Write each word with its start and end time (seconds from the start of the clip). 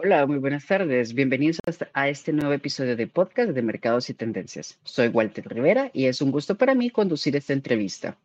Hola, 0.00 0.24
muy 0.26 0.38
buenas 0.38 0.64
tardes. 0.64 1.12
Bienvenidos 1.12 1.58
a 1.92 2.08
este 2.08 2.32
nuevo 2.32 2.52
episodio 2.52 2.94
de 2.94 3.08
podcast 3.08 3.50
de 3.50 3.62
Mercados 3.62 4.08
y 4.08 4.14
Tendencias. 4.14 4.78
Soy 4.84 5.08
Walter 5.08 5.48
Rivera 5.48 5.90
y 5.92 6.04
es 6.04 6.22
un 6.22 6.30
gusto 6.30 6.56
para 6.56 6.76
mí 6.76 6.88
conducir 6.88 7.34
esta 7.34 7.52
entrevista. 7.52 8.16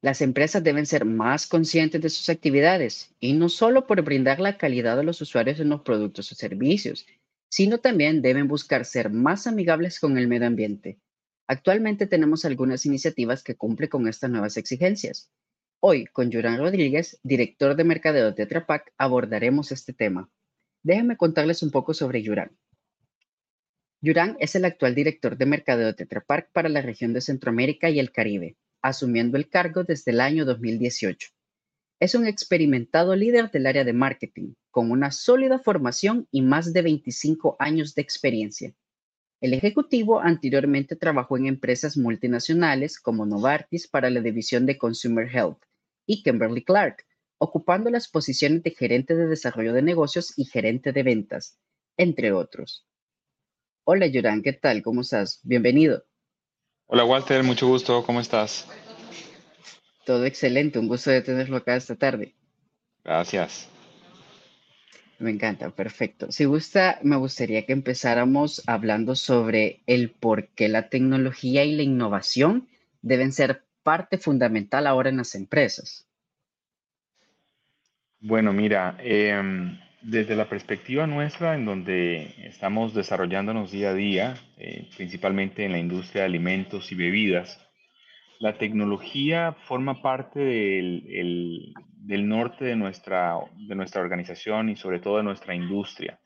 Las 0.00 0.20
empresas 0.20 0.62
deben 0.62 0.86
ser 0.86 1.04
más 1.04 1.48
conscientes 1.48 2.00
de 2.00 2.08
sus 2.08 2.28
actividades 2.28 3.12
y 3.18 3.32
no 3.32 3.48
solo 3.48 3.88
por 3.88 4.00
brindar 4.02 4.38
la 4.38 4.56
calidad 4.56 4.96
a 5.00 5.02
los 5.02 5.20
usuarios 5.20 5.58
en 5.58 5.70
los 5.70 5.80
productos 5.80 6.30
o 6.30 6.36
servicios, 6.36 7.04
sino 7.48 7.78
también 7.78 8.22
deben 8.22 8.46
buscar 8.46 8.84
ser 8.84 9.10
más 9.10 9.48
amigables 9.48 9.98
con 9.98 10.16
el 10.18 10.28
medio 10.28 10.46
ambiente. 10.46 11.00
Actualmente 11.48 12.06
tenemos 12.06 12.44
algunas 12.44 12.86
iniciativas 12.86 13.42
que 13.42 13.56
cumplen 13.56 13.90
con 13.90 14.06
estas 14.06 14.30
nuevas 14.30 14.56
exigencias. 14.56 15.32
Hoy, 15.80 16.06
con 16.06 16.30
Yurán 16.30 16.58
Rodríguez, 16.58 17.18
director 17.24 17.74
de 17.74 17.82
mercadeo 17.82 18.26
de 18.26 18.34
Tetra 18.34 18.66
Pak, 18.66 18.92
abordaremos 18.96 19.72
este 19.72 19.92
tema. 19.92 20.30
Déjenme 20.82 21.16
contarles 21.16 21.62
un 21.62 21.70
poco 21.70 21.94
sobre 21.94 22.22
Yurán. 22.22 22.56
Yurán 24.00 24.36
es 24.40 24.56
el 24.56 24.64
actual 24.64 24.96
director 24.96 25.36
de 25.36 25.46
mercadeo 25.46 25.92
de 25.92 26.06
Pak 26.06 26.50
para 26.52 26.68
la 26.68 26.82
región 26.82 27.12
de 27.12 27.20
Centroamérica 27.20 27.88
y 27.88 28.00
el 28.00 28.10
Caribe, 28.10 28.56
asumiendo 28.82 29.36
el 29.36 29.48
cargo 29.48 29.84
desde 29.84 30.10
el 30.10 30.20
año 30.20 30.44
2018. 30.44 31.28
Es 32.00 32.16
un 32.16 32.26
experimentado 32.26 33.14
líder 33.14 33.52
del 33.52 33.66
área 33.66 33.84
de 33.84 33.92
marketing, 33.92 34.54
con 34.72 34.90
una 34.90 35.12
sólida 35.12 35.60
formación 35.60 36.26
y 36.32 36.42
más 36.42 36.72
de 36.72 36.82
25 36.82 37.54
años 37.60 37.94
de 37.94 38.02
experiencia. 38.02 38.74
El 39.40 39.54
ejecutivo 39.54 40.18
anteriormente 40.18 40.96
trabajó 40.96 41.36
en 41.36 41.46
empresas 41.46 41.96
multinacionales 41.96 42.98
como 42.98 43.24
Novartis 43.24 43.86
para 43.86 44.10
la 44.10 44.20
división 44.20 44.66
de 44.66 44.78
Consumer 44.78 45.28
Health 45.32 45.62
y 46.06 46.24
Kimberly 46.24 46.64
Clark 46.64 47.04
ocupando 47.42 47.90
las 47.90 48.06
posiciones 48.06 48.62
de 48.62 48.70
gerente 48.70 49.16
de 49.16 49.26
desarrollo 49.26 49.72
de 49.72 49.82
negocios 49.82 50.32
y 50.36 50.44
gerente 50.44 50.92
de 50.92 51.02
ventas, 51.02 51.58
entre 51.96 52.32
otros. 52.32 52.86
Hola, 53.82 54.06
Yurán, 54.06 54.42
¿qué 54.42 54.52
tal? 54.52 54.80
¿Cómo 54.80 55.00
estás? 55.00 55.40
Bienvenido. 55.42 56.04
Hola, 56.86 57.04
Walter, 57.04 57.42
mucho 57.42 57.66
gusto. 57.66 58.04
¿Cómo 58.06 58.20
estás? 58.20 58.68
Todo 60.06 60.24
excelente, 60.24 60.78
un 60.78 60.86
gusto 60.86 61.10
de 61.10 61.20
tenerlo 61.20 61.56
acá 61.56 61.74
esta 61.74 61.96
tarde. 61.96 62.32
Gracias. 63.02 63.68
Me 65.18 65.32
encanta, 65.32 65.70
perfecto. 65.70 66.30
Si 66.30 66.44
gusta, 66.44 67.00
me 67.02 67.16
gustaría 67.16 67.66
que 67.66 67.72
empezáramos 67.72 68.62
hablando 68.68 69.16
sobre 69.16 69.82
el 69.88 70.12
por 70.12 70.46
qué 70.50 70.68
la 70.68 70.88
tecnología 70.88 71.64
y 71.64 71.74
la 71.74 71.82
innovación 71.82 72.68
deben 73.00 73.32
ser 73.32 73.64
parte 73.82 74.16
fundamental 74.16 74.86
ahora 74.86 75.10
en 75.10 75.16
las 75.16 75.34
empresas. 75.34 76.06
Bueno, 78.24 78.52
mira, 78.52 78.96
em, 79.00 79.80
desde 80.00 80.36
la 80.36 80.48
perspectiva 80.48 81.08
nuestra, 81.08 81.56
en 81.56 81.64
donde 81.64 82.32
estamos 82.46 82.94
desarrollándonos 82.94 83.72
día 83.72 83.90
a 83.90 83.94
día, 83.94 84.34
eh, 84.58 84.88
principalmente 84.96 85.64
en 85.64 85.72
la 85.72 85.80
industria 85.80 86.22
de 86.22 86.28
alimentos 86.28 86.92
y 86.92 86.94
bebidas, 86.94 87.60
la 88.38 88.58
tecnología 88.58 89.56
forma 89.66 90.02
parte 90.02 90.38
del, 90.38 91.74
norte 92.28 92.64
de 92.64 92.76
nuestra, 92.76 93.38
de 93.56 93.74
nuestra 93.74 94.00
organización 94.02 94.68
y 94.68 94.76
sobre 94.76 95.00
todo 95.00 95.16
de 95.16 95.24
nuestra 95.24 95.56
industria. 95.56 96.20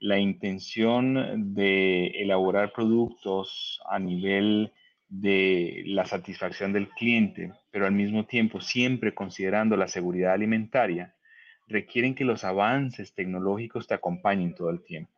La 0.00 0.18
intención 0.18 1.54
de 1.54 2.08
elaborar 2.08 2.72
productos 2.72 3.80
a 3.88 4.00
nivel 4.00 4.72
de 5.08 5.82
la 5.86 6.06
satisfacción 6.06 6.72
del 6.72 6.88
cliente, 6.88 7.52
pero 7.70 7.86
al 7.86 7.92
mismo 7.92 8.26
tiempo 8.26 8.60
siempre 8.60 9.14
considerando 9.14 9.76
la 9.76 9.88
seguridad 9.88 10.32
alimentaria, 10.32 11.14
requieren 11.66 12.14
que 12.14 12.24
los 12.24 12.44
avances 12.44 13.14
tecnológicos 13.14 13.86
te 13.86 13.94
acompañen 13.94 14.54
todo 14.54 14.70
el 14.70 14.82
tiempo. 14.82 15.12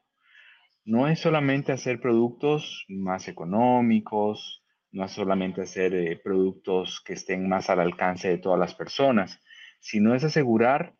No 0.85 1.09
es 1.09 1.19
solamente 1.21 1.73
hacer 1.73 2.01
productos 2.01 2.85
más 2.89 3.29
económicos, 3.29 4.63
no 4.93 5.05
es 5.05 5.13
solamente 5.13 5.63
hacer 5.63 5.95
eh, 5.95 6.17
productos 6.23 7.01
que 7.01 7.15
estén 7.15 7.49
más 7.49 7.69
al 7.71 7.81
alcance 7.81 8.29
de 8.29 8.39
todas 8.39 8.59
las 8.59 8.75
personas, 8.75 9.41
sino 9.81 10.15
es 10.15 10.25
asegurar 10.25 10.95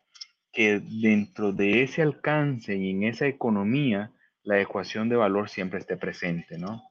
que 0.51 0.79
dentro 0.79 1.51
de 1.51 1.83
ese 1.83 2.01
alcance 2.01 2.75
y 2.75 2.91
en 2.91 3.03
esa 3.03 3.27
economía, 3.27 4.11
la 4.43 4.59
ecuación 4.59 5.09
de 5.09 5.15
valor 5.15 5.49
siempre 5.49 5.79
esté 5.79 5.97
presente, 5.97 6.57
¿no? 6.57 6.86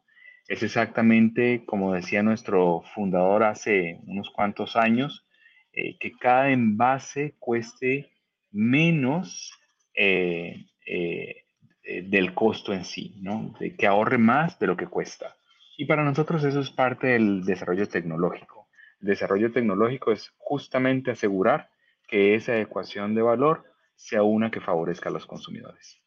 Es 0.49 0.63
exactamente 0.63 1.65
como 1.67 1.93
decía 1.93 2.23
nuestro 2.23 2.83
fundador 2.95 3.43
hace 3.43 3.99
unos 4.07 4.31
cuantos 4.31 4.77
años, 4.77 5.27
eh, 5.73 5.99
que 5.99 6.13
cada 6.13 6.51
envase 6.51 7.35
cueste 7.39 8.13
menos 8.53 9.53
eh, 9.95 10.67
eh, 10.87 11.45
del 12.05 12.33
costo 12.33 12.73
en 12.73 12.85
sí, 12.85 13.17
¿no? 13.21 13.55
De 13.59 13.75
que 13.75 13.87
ahorre 13.87 14.19
más 14.19 14.59
de 14.59 14.69
lo 14.69 14.77
que 14.77 14.87
cuesta. 14.87 15.37
Y 15.77 15.87
para 15.87 16.05
nosotros 16.05 16.45
eso 16.45 16.61
es 16.61 16.71
parte 16.71 17.09
del 17.09 17.45
desarrollo 17.45 17.89
tecnológico. 17.89 18.69
El 19.01 19.09
desarrollo 19.09 19.53
tecnológico 19.53 20.13
es 20.13 20.33
justamente 20.39 21.11
asegurar 21.11 21.71
que 22.09 22.35
esa 22.37 22.57
ecuación 22.59 23.15
de 23.15 23.23
valor 23.23 23.65
sea 23.97 24.23
una 24.23 24.51
que 24.51 24.61
favorezca 24.61 25.09
a 25.09 25.13
los 25.13 25.27
consumidores. 25.27 26.01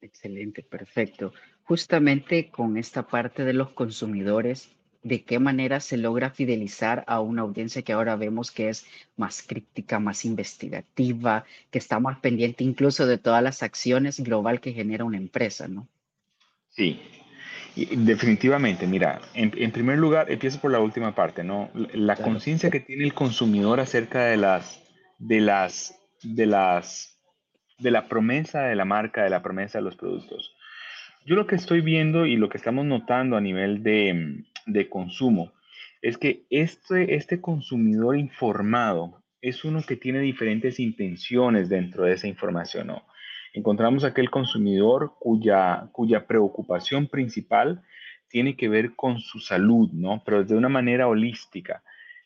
Excelente, 0.00 0.64
perfecto 0.64 1.32
justamente 1.64 2.50
con 2.50 2.76
esta 2.76 3.06
parte 3.06 3.44
de 3.44 3.52
los 3.52 3.70
consumidores, 3.70 4.70
de 5.02 5.24
qué 5.24 5.38
manera 5.38 5.80
se 5.80 5.96
logra 5.96 6.30
fidelizar 6.30 7.04
a 7.06 7.20
una 7.20 7.42
audiencia 7.42 7.82
que 7.82 7.92
ahora 7.92 8.16
vemos 8.16 8.50
que 8.50 8.68
es 8.68 8.86
más 9.16 9.42
crítica, 9.42 9.98
más 9.98 10.24
investigativa, 10.24 11.44
que 11.70 11.78
está 11.78 11.98
más 11.98 12.20
pendiente 12.20 12.62
incluso 12.62 13.06
de 13.06 13.18
todas 13.18 13.42
las 13.42 13.62
acciones 13.62 14.20
global 14.20 14.60
que 14.60 14.72
genera 14.72 15.04
una 15.04 15.16
empresa, 15.16 15.66
¿no? 15.66 15.88
Sí, 16.68 17.00
definitivamente. 17.74 18.86
Mira, 18.86 19.20
en, 19.34 19.72
primer 19.72 19.98
lugar, 19.98 20.30
empiezo 20.30 20.60
por 20.60 20.70
la 20.70 20.80
última 20.80 21.14
parte, 21.14 21.42
¿no? 21.42 21.70
La 21.92 22.16
conciencia 22.16 22.70
que 22.70 22.80
tiene 22.80 23.04
el 23.04 23.12
consumidor 23.12 23.80
acerca 23.80 24.24
de 24.24 24.36
las, 24.36 24.80
de 25.18 25.40
las, 25.40 25.98
de 26.22 26.46
las, 26.46 27.18
de 27.78 27.90
la 27.90 28.08
promesa 28.08 28.62
de 28.62 28.76
la 28.76 28.84
marca, 28.84 29.24
de 29.24 29.30
la 29.30 29.42
promesa 29.42 29.78
de 29.78 29.84
los 29.84 29.96
productos. 29.96 30.54
Yo 31.24 31.36
lo 31.36 31.46
que 31.46 31.54
estoy 31.54 31.80
viendo 31.80 32.26
y 32.26 32.36
lo 32.36 32.48
que 32.48 32.58
estamos 32.58 32.84
notando 32.84 33.36
a 33.36 33.40
nivel 33.40 33.82
de, 33.82 34.44
de 34.66 34.88
consumo 34.88 35.52
es 36.00 36.18
que 36.18 36.46
este, 36.50 37.14
este 37.14 37.40
consumidor 37.40 38.16
informado 38.16 39.22
es 39.40 39.64
uno 39.64 39.82
que 39.86 39.96
tiene 39.96 40.18
diferentes 40.20 40.80
intenciones 40.80 41.68
dentro 41.68 42.04
de 42.04 42.14
esa 42.14 42.26
información. 42.26 42.88
¿no? 42.88 43.04
Encontramos 43.52 44.02
aquel 44.02 44.30
consumidor 44.30 45.14
cuya, 45.20 45.88
cuya 45.92 46.26
preocupación 46.26 47.06
principal 47.06 47.82
tiene 48.28 48.56
que 48.56 48.68
ver 48.68 48.96
con 48.96 49.20
su 49.20 49.38
salud, 49.38 49.90
¿no? 49.92 50.22
Pero 50.24 50.42
de 50.42 50.56
una 50.56 50.70
manera 50.70 51.06
holística. 51.06 51.82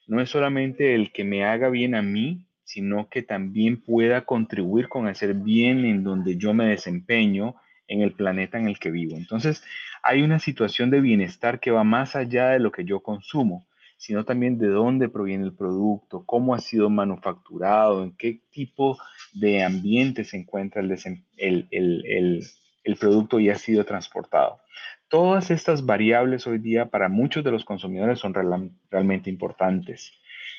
No 0.06 0.21
es 0.21 0.31
solamente 0.31 0.95
el 0.95 1.11
que 1.11 1.25
me 1.25 1.45
haga 1.45 1.69
bien 1.69 1.97
a 1.97 2.03
mí, 2.03 2.47
sino 2.62 3.09
que 3.09 3.23
también 3.23 3.83
pueda 3.83 4.25
contribuir 4.25 4.89
con 4.89 5.09
hacer 5.09 5.35
bien 5.35 5.85
en 5.85 6.05
donde 6.05 6.37
yo 6.37 6.55
me 6.55 6.67
desempeño 6.67 7.56
en 7.89 8.01
el 8.03 8.13
planeta 8.13 8.59
en 8.59 8.67
el 8.67 8.79
que 8.79 8.91
vivo. 8.91 9.17
Entonces, 9.17 9.63
hay 10.03 10.23
una 10.23 10.39
situación 10.39 10.91
de 10.91 11.01
bienestar 11.01 11.61
que 11.61 11.71
va 11.71 11.85
más 11.85 12.17
allá 12.17 12.51
de 12.51 12.61
lo 12.61 12.73
que 12.73 12.85
yo 12.85 13.01
consumo, 13.01 13.67
sino 13.97 14.25
también 14.25 14.59
de 14.59 14.69
dónde 14.69 15.09
proviene 15.09 15.45
el 15.45 15.55
producto, 15.55 16.25
cómo 16.27 16.55
ha 16.55 16.61
sido 16.61 16.91
manufacturado, 16.91 18.05
en 18.05 18.17
qué 18.17 18.41
tipo 18.51 18.99
de 19.33 19.65
ambiente 19.65 20.25
se 20.25 20.37
encuentra 20.37 20.83
el, 20.83 20.91
producto 23.01 23.41
y 23.41 23.50
ha 23.50 23.56
sido 23.56 23.85
transportado. 23.85 24.61
Todas 25.09 25.50
estas 25.50 25.85
variables 25.85 26.47
hoy 26.47 26.59
día 26.59 26.87
para 26.87 27.09
muchos 27.09 27.43
de 27.44 27.53
los 27.53 27.65
consumidores 27.65 28.19
son 28.19 28.35
realmente 28.35 29.31
importantes. 29.31 30.12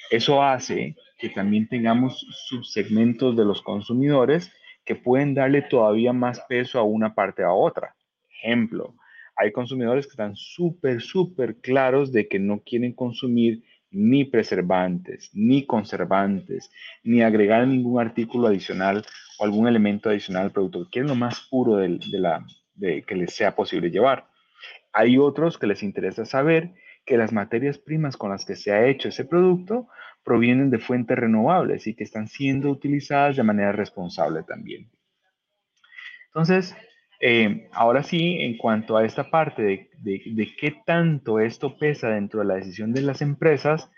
Eso 0.10 0.42
hace 0.42 0.96
que 1.20 1.30
también 1.30 1.68
tengamos 1.68 2.26
subsegmentos 2.48 3.36
de 3.36 3.46
los 3.46 3.62
consumidores 3.62 4.52
que 4.88 4.96
pueden 4.96 5.36
darle 5.36 5.62
todavía 5.62 6.14
más 6.14 6.40
peso 6.48 6.80
a 6.80 6.84
una 6.84 7.14
parte 7.14 7.44
a 7.44 7.52
otra. 7.52 7.94
Ejemplo, 8.42 8.96
hay 9.36 9.52
consumidores 9.52 10.06
que 10.08 10.12
están 10.12 10.36
súper, 10.36 11.02
súper 11.02 11.58
claros 11.58 12.12
de 12.14 12.28
que 12.28 12.40
no 12.40 12.62
quieren 12.62 12.94
consumir 12.94 13.64
ni 13.92 14.24
preservantes, 14.24 15.30
ni 15.34 15.66
conservantes, 15.66 16.72
ni 17.04 17.22
agregar 17.22 17.68
ningún 17.68 18.00
artículo 18.00 18.48
adicional 18.48 19.06
o 19.38 19.44
algún 19.44 19.68
elemento 19.68 20.10
adicional 20.10 20.44
al 20.44 20.52
producto. 20.52 20.88
Quieren 20.90 21.10
lo 21.10 21.16
más 21.16 21.42
puro 21.50 21.76
de, 21.76 22.00
la, 22.14 22.46
de 22.76 23.04
que 23.04 23.16
les 23.16 23.34
sea 23.34 23.56
posible 23.56 23.92
llevar. 23.92 24.28
Hay 24.94 25.18
otros 25.18 25.58
que 25.58 25.68
les 25.68 25.84
interesa 25.84 26.26
saber 26.26 26.74
que 27.06 27.18
las 27.18 27.34
materias 27.34 27.78
primas 27.78 28.16
con 28.16 28.32
las 28.32 28.46
que 28.46 28.56
se 28.56 28.72
ha 28.72 28.88
hecho 28.88 29.10
ese 29.10 29.26
producto 29.26 29.88
provienen 30.28 30.70
de 30.70 30.80
fuentes 30.80 31.18
renovables 31.18 31.88
y 31.88 31.94
que 31.94 32.04
están 32.04 32.28
siendo 32.28 32.70
utilizadas 32.70 33.38
de 33.38 33.44
manera 33.44 33.72
responsable 33.72 34.44
también. 34.44 34.92
Entonces, 36.26 36.76
eh, 37.22 37.70
ahora 37.72 38.04
sí, 38.04 38.40
en 38.42 38.58
cuanto 38.58 38.98
a 38.98 39.06
esta 39.06 39.32
parte 39.32 39.90
de, 40.02 40.56
qué 40.60 40.76
tanto 40.86 41.40
esto 41.40 41.78
pesa 41.78 42.10
dentro 42.10 42.42
de 42.42 42.46
la 42.46 42.56
decisión 42.56 42.92
de 42.92 43.04
las 43.04 43.22
empresas, 43.22 43.90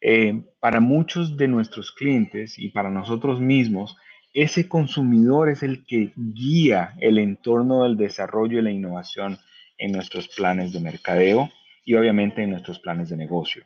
eh, 0.00 0.42
para 0.58 0.80
muchos 0.80 1.36
de 1.36 1.46
nuestros 1.46 1.92
clientes 1.92 2.58
y 2.58 2.70
para 2.70 2.90
nosotros 2.90 3.40
mismos, 3.40 3.96
ese 4.34 4.68
consumidor 4.68 5.50
es 5.50 5.62
el 5.62 5.86
que 5.86 6.12
guía 6.16 6.94
el 7.00 7.18
entorno 7.18 7.84
del 7.84 7.96
desarrollo 7.96 8.58
y 8.58 8.62
la 8.62 8.72
innovación 8.72 9.38
en 9.78 9.92
nuestros 9.92 10.26
planes 10.26 10.72
de 10.72 10.80
mercadeo 10.80 11.48
y 11.84 11.94
obviamente 11.94 12.42
en 12.42 12.50
nuestros 12.50 12.80
planes 12.80 13.08
de 13.08 13.16
negocio. 13.16 13.64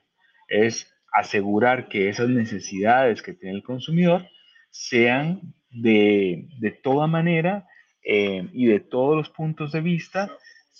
Es 0.49 0.87
asegurar 1.13 1.89
que 1.89 2.09
esas 2.09 2.29
necesidades 2.29 3.23
que 3.23 3.35
tiene 3.35 3.57
el 3.57 3.63
consumidor 3.63 4.27
sean 4.71 5.55
de, 5.71 6.49
de 6.61 6.71
toda 6.71 7.07
manera 7.07 7.67
eh, 8.03 8.49
y 8.53 8.67
de 8.67 8.81
todos 8.81 9.17
los 9.17 9.31
puntos 9.31 9.73
de 9.73 9.81
vista, 9.81 10.31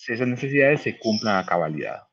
esas 0.09 0.27
necesidades 0.27 0.83
se 0.83 0.99
cumplan 0.99 1.37
a 1.37 1.47
cabalidad. 1.47 2.05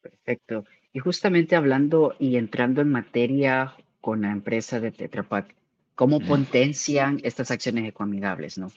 Perfecto. 0.00 0.64
Y 0.92 0.98
justamente 0.98 1.56
hablando 1.56 2.16
y 2.18 2.36
entrando 2.36 2.80
en 2.80 2.90
materia 2.90 3.74
con 4.00 4.22
la 4.22 4.32
empresa 4.32 4.80
de 4.80 4.90
Tetra 4.90 5.22
Pak, 5.22 5.54
¿cómo 5.94 6.20
potencian 6.20 7.20
estas 7.22 7.50
acciones 7.50 7.86
ecoamigables, 7.86 8.58
no? 8.58 8.72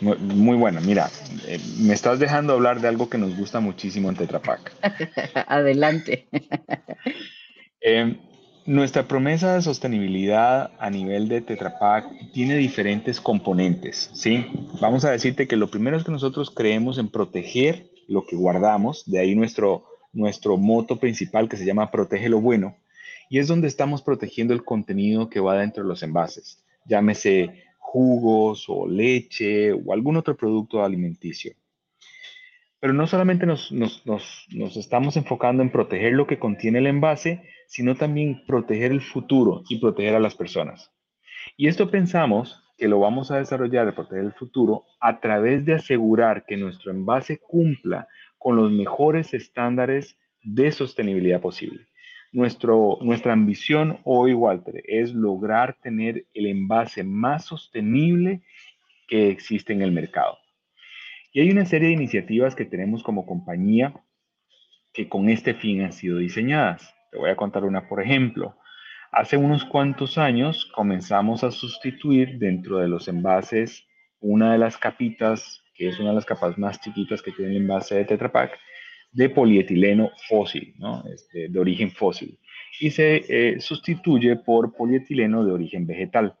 Muy, 0.00 0.56
buena. 0.56 0.80
Mira, 0.80 1.10
eh, 1.46 1.60
me 1.78 1.94
estás 1.94 2.18
dejando 2.18 2.54
hablar 2.54 2.80
de 2.80 2.88
algo 2.88 3.08
que 3.08 3.18
nos 3.18 3.36
gusta 3.36 3.60
muchísimo 3.60 4.08
en 4.08 4.16
Tetra 4.16 4.40
Pak. 4.40 4.72
Adelante. 5.46 6.26
Em, 7.84 8.16
nuestra 8.64 9.08
promesa 9.08 9.54
de 9.54 9.62
sostenibilidad 9.62 10.70
a 10.78 10.88
nivel 10.88 11.26
de 11.26 11.40
Tetra 11.40 11.80
Pak 11.80 12.06
tiene 12.32 12.56
diferentes 12.56 13.20
componentes, 13.20 14.08
¿sí? 14.14 14.46
Vamos 14.80 15.04
a 15.04 15.10
decirte 15.10 15.48
que 15.48 15.56
lo 15.56 15.68
primero 15.68 15.96
es 15.96 16.04
que 16.04 16.12
nosotros 16.12 16.52
creemos 16.52 16.98
en 16.98 17.08
proteger 17.08 17.90
lo 18.06 18.24
que 18.24 18.36
guardamos, 18.36 19.02
de 19.10 19.18
ahí 19.18 19.34
nuestro, 19.34 19.84
nuestro 20.12 20.58
moto 20.58 21.00
principal 21.00 21.48
que 21.48 21.56
se 21.56 21.64
llama 21.64 21.90
Protege 21.90 22.28
lo 22.28 22.40
bueno, 22.40 22.76
y 23.28 23.40
es 23.40 23.48
donde 23.48 23.66
estamos 23.66 24.00
protegiendo 24.00 24.54
el 24.54 24.62
contenido 24.62 25.28
que 25.28 25.40
va 25.40 25.58
dentro 25.58 25.82
de 25.82 25.88
los 25.88 26.04
envases, 26.04 26.62
llámese 26.86 27.64
jugos 27.92 28.64
o 28.68 28.88
leche 28.88 29.70
o 29.70 29.92
algún 29.92 30.16
otro 30.16 30.34
producto 30.34 30.82
alimenticio. 30.82 31.52
Pero 32.80 32.94
no 32.94 33.06
solamente 33.06 33.44
nos, 33.44 33.70
estamos 34.76 35.18
enfocando 35.18 35.62
en 35.62 35.70
proteger 35.70 36.14
lo 36.14 36.26
que 36.26 36.38
contiene 36.38 36.78
el 36.78 36.86
envase, 36.86 37.42
sino 37.66 37.94
también 37.94 38.44
proteger 38.46 38.92
el 38.92 39.02
futuro 39.02 39.62
y 39.68 39.78
proteger 39.78 40.14
a 40.14 40.20
las 40.20 40.34
personas. 40.34 40.90
Y 41.58 41.68
esto 41.68 41.90
pensamos 41.90 42.64
que 42.78 42.88
lo 42.88 42.98
vamos 42.98 43.30
a 43.30 43.36
desarrollar 43.36 43.84
de 43.84 43.92
proteger 43.92 44.24
el 44.24 44.32
futuro 44.32 44.84
a 44.98 45.20
través 45.20 45.66
de 45.66 45.74
asegurar 45.74 46.46
que 46.46 46.56
nuestro 46.56 46.92
envase 46.92 47.40
cumpla 47.40 48.08
con 48.38 48.56
los 48.56 48.72
mejores 48.72 49.34
estándares 49.34 50.16
de 50.42 50.72
sostenibilidad 50.72 51.42
posible. 51.42 51.86
Nuestro, 52.32 52.98
nuestra 53.02 53.34
ambición 53.34 54.00
hoy, 54.04 54.32
Walter, 54.32 54.82
es 54.86 55.12
lograr 55.12 55.76
tener 55.82 56.26
el 56.32 56.46
envase 56.46 57.04
más 57.04 57.44
sostenible 57.44 58.40
que 59.06 59.28
existe 59.28 59.74
en 59.74 59.82
el 59.82 59.92
mercado. 59.92 60.38
Y 61.32 61.40
hay 61.40 61.50
una 61.50 61.66
serie 61.66 61.88
de 61.88 61.94
iniciativas 61.94 62.54
que 62.54 62.64
tenemos 62.64 63.02
como 63.02 63.26
compañía 63.26 63.94
que 64.92 65.08
con 65.08 65.28
este 65.28 65.54
fin 65.54 65.82
han 65.82 65.92
sido 65.92 66.18
diseñadas. 66.18 66.94
Te 67.10 67.18
voy 67.18 67.30
a 67.30 67.36
contar 67.36 67.64
una, 67.64 67.88
por 67.88 68.02
ejemplo. 68.02 68.56
Hace 69.10 69.36
unos 69.36 69.64
cuantos 69.64 70.16
años 70.16 70.70
comenzamos 70.74 71.44
a 71.44 71.50
sustituir 71.50 72.38
dentro 72.38 72.78
de 72.78 72.88
los 72.88 73.08
envases 73.08 73.86
una 74.20 74.52
de 74.52 74.58
las 74.58 74.78
capitas, 74.78 75.62
que 75.74 75.88
es 75.88 75.98
una 75.98 76.10
de 76.10 76.14
las 76.14 76.24
capas 76.24 76.56
más 76.56 76.80
chiquitas 76.80 77.20
que 77.20 77.32
tiene 77.32 77.50
el 77.50 77.56
envase 77.58 77.96
de 77.96 78.04
Tetra 78.04 78.32
Pak, 78.32 78.58
de 79.12 79.28
polietileno 79.28 80.10
fósil, 80.28 80.74
¿no? 80.78 81.04
Este, 81.06 81.48
de 81.48 81.58
origen 81.58 81.90
fósil, 81.90 82.38
y 82.80 82.90
se 82.90 83.24
eh, 83.28 83.60
sustituye 83.60 84.36
por 84.36 84.74
polietileno 84.74 85.44
de 85.44 85.52
origen 85.52 85.86
vegetal. 85.86 86.36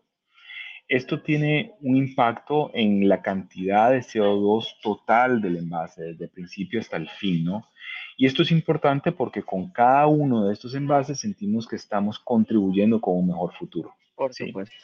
Esto 0.88 1.22
tiene 1.22 1.72
un 1.80 1.96
impacto 1.96 2.70
en 2.74 3.08
la 3.08 3.22
cantidad 3.22 3.92
de 3.92 4.00
CO2 4.00 4.80
total 4.82 5.40
del 5.40 5.56
envase, 5.56 6.02
desde 6.02 6.24
el 6.24 6.30
principio 6.30 6.80
hasta 6.80 6.96
el 6.96 7.08
fin, 7.08 7.44
¿no? 7.44 7.68
Y 8.16 8.26
esto 8.26 8.42
es 8.42 8.50
importante 8.50 9.12
porque 9.12 9.42
con 9.42 9.70
cada 9.70 10.06
uno 10.06 10.46
de 10.46 10.52
estos 10.52 10.74
envases 10.74 11.20
sentimos 11.20 11.66
que 11.66 11.76
estamos 11.76 12.18
contribuyendo 12.18 13.00
con 13.00 13.16
un 13.16 13.28
mejor 13.28 13.52
futuro. 13.54 13.94
Por 14.14 14.34
supuesto. 14.34 14.74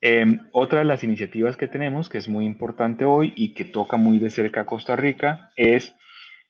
Em, 0.00 0.40
otra 0.52 0.80
de 0.80 0.84
las 0.84 1.02
iniciativas 1.02 1.56
que 1.56 1.66
tenemos, 1.66 2.08
que 2.08 2.18
es 2.18 2.28
muy 2.28 2.44
importante 2.44 3.04
hoy 3.04 3.32
y 3.36 3.54
que 3.54 3.64
toca 3.64 3.96
muy 3.96 4.18
de 4.18 4.30
cerca 4.30 4.60
a 4.60 4.66
Costa 4.66 4.94
Rica, 4.94 5.52
es 5.56 5.94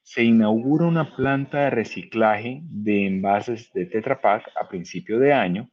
se 0.09 0.25
inaugura 0.25 0.87
una 0.87 1.15
planta 1.15 1.65
de 1.65 1.71
reciclaje 1.71 2.63
de 2.65 3.07
envases 3.07 3.71
de 3.75 3.85
Tetra 3.85 4.23
Pak 4.23 4.51
a 4.59 4.67
principio 4.67 5.19
de 5.19 5.35
año 5.35 5.71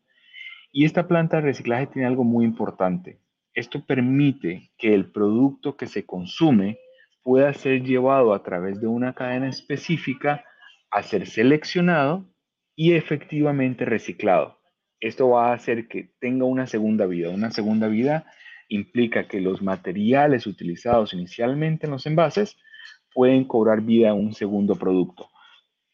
y 0.73 0.83
esta 0.83 1.07
planta 1.07 1.37
de 1.37 1.43
reciclaje 1.43 1.87
tiene 1.87 2.05
algo 2.05 2.25
muy 2.25 2.43
importante. 2.43 3.21
Esto 3.53 3.85
permite 3.85 4.71
que 4.77 4.93
el 4.93 5.09
producto 5.09 5.77
que 5.77 5.87
se 5.87 6.05
consume 6.05 6.79
pueda 7.23 7.53
ser 7.53 7.83
llevado 7.83 8.33
a 8.33 8.43
través 8.43 8.81
de 8.81 8.87
una 8.87 9.13
cadena 9.13 9.47
específica 9.47 10.43
a 10.91 11.01
ser 11.01 11.27
seleccionado 11.27 12.29
y 12.75 12.91
efectivamente 12.91 13.85
reciclado. 13.85 14.59
Esto 14.99 15.29
va 15.29 15.51
a 15.51 15.53
hacer 15.53 15.87
que 15.87 16.11
tenga 16.19 16.43
una 16.43 16.67
segunda 16.67 17.05
vida. 17.05 17.29
Una 17.29 17.51
segunda 17.51 17.87
vida 17.87 18.25
implica 18.67 19.29
que 19.29 19.39
los 19.39 19.61
materiales 19.61 20.45
utilizados 20.45 21.13
inicialmente 21.13 21.85
en 21.85 21.93
los 21.93 22.05
envases 22.05 22.57
pueden 23.15 23.45
cobrar 23.45 23.81
vida 23.81 24.11
a 24.11 24.13
un 24.13 24.33
segundo 24.33 24.75
producto. 24.75 25.29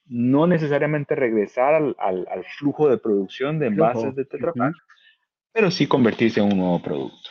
No 0.07 0.47
necesariamente 0.47 1.15
regresar 1.15 1.75
al, 1.75 2.45
flujo 2.57 2.89
de 2.89 2.97
producción 2.97 3.59
de 3.59 3.68
envases 3.68 4.13
de 4.15 4.25
Tetra 4.25 4.51
Pak, 4.51 4.73
pero 5.53 5.71
sí 5.71 5.88
convertirse 5.88 6.41
en 6.41 6.51
un 6.51 6.57
nuevo 6.57 6.81
producto. 6.81 7.29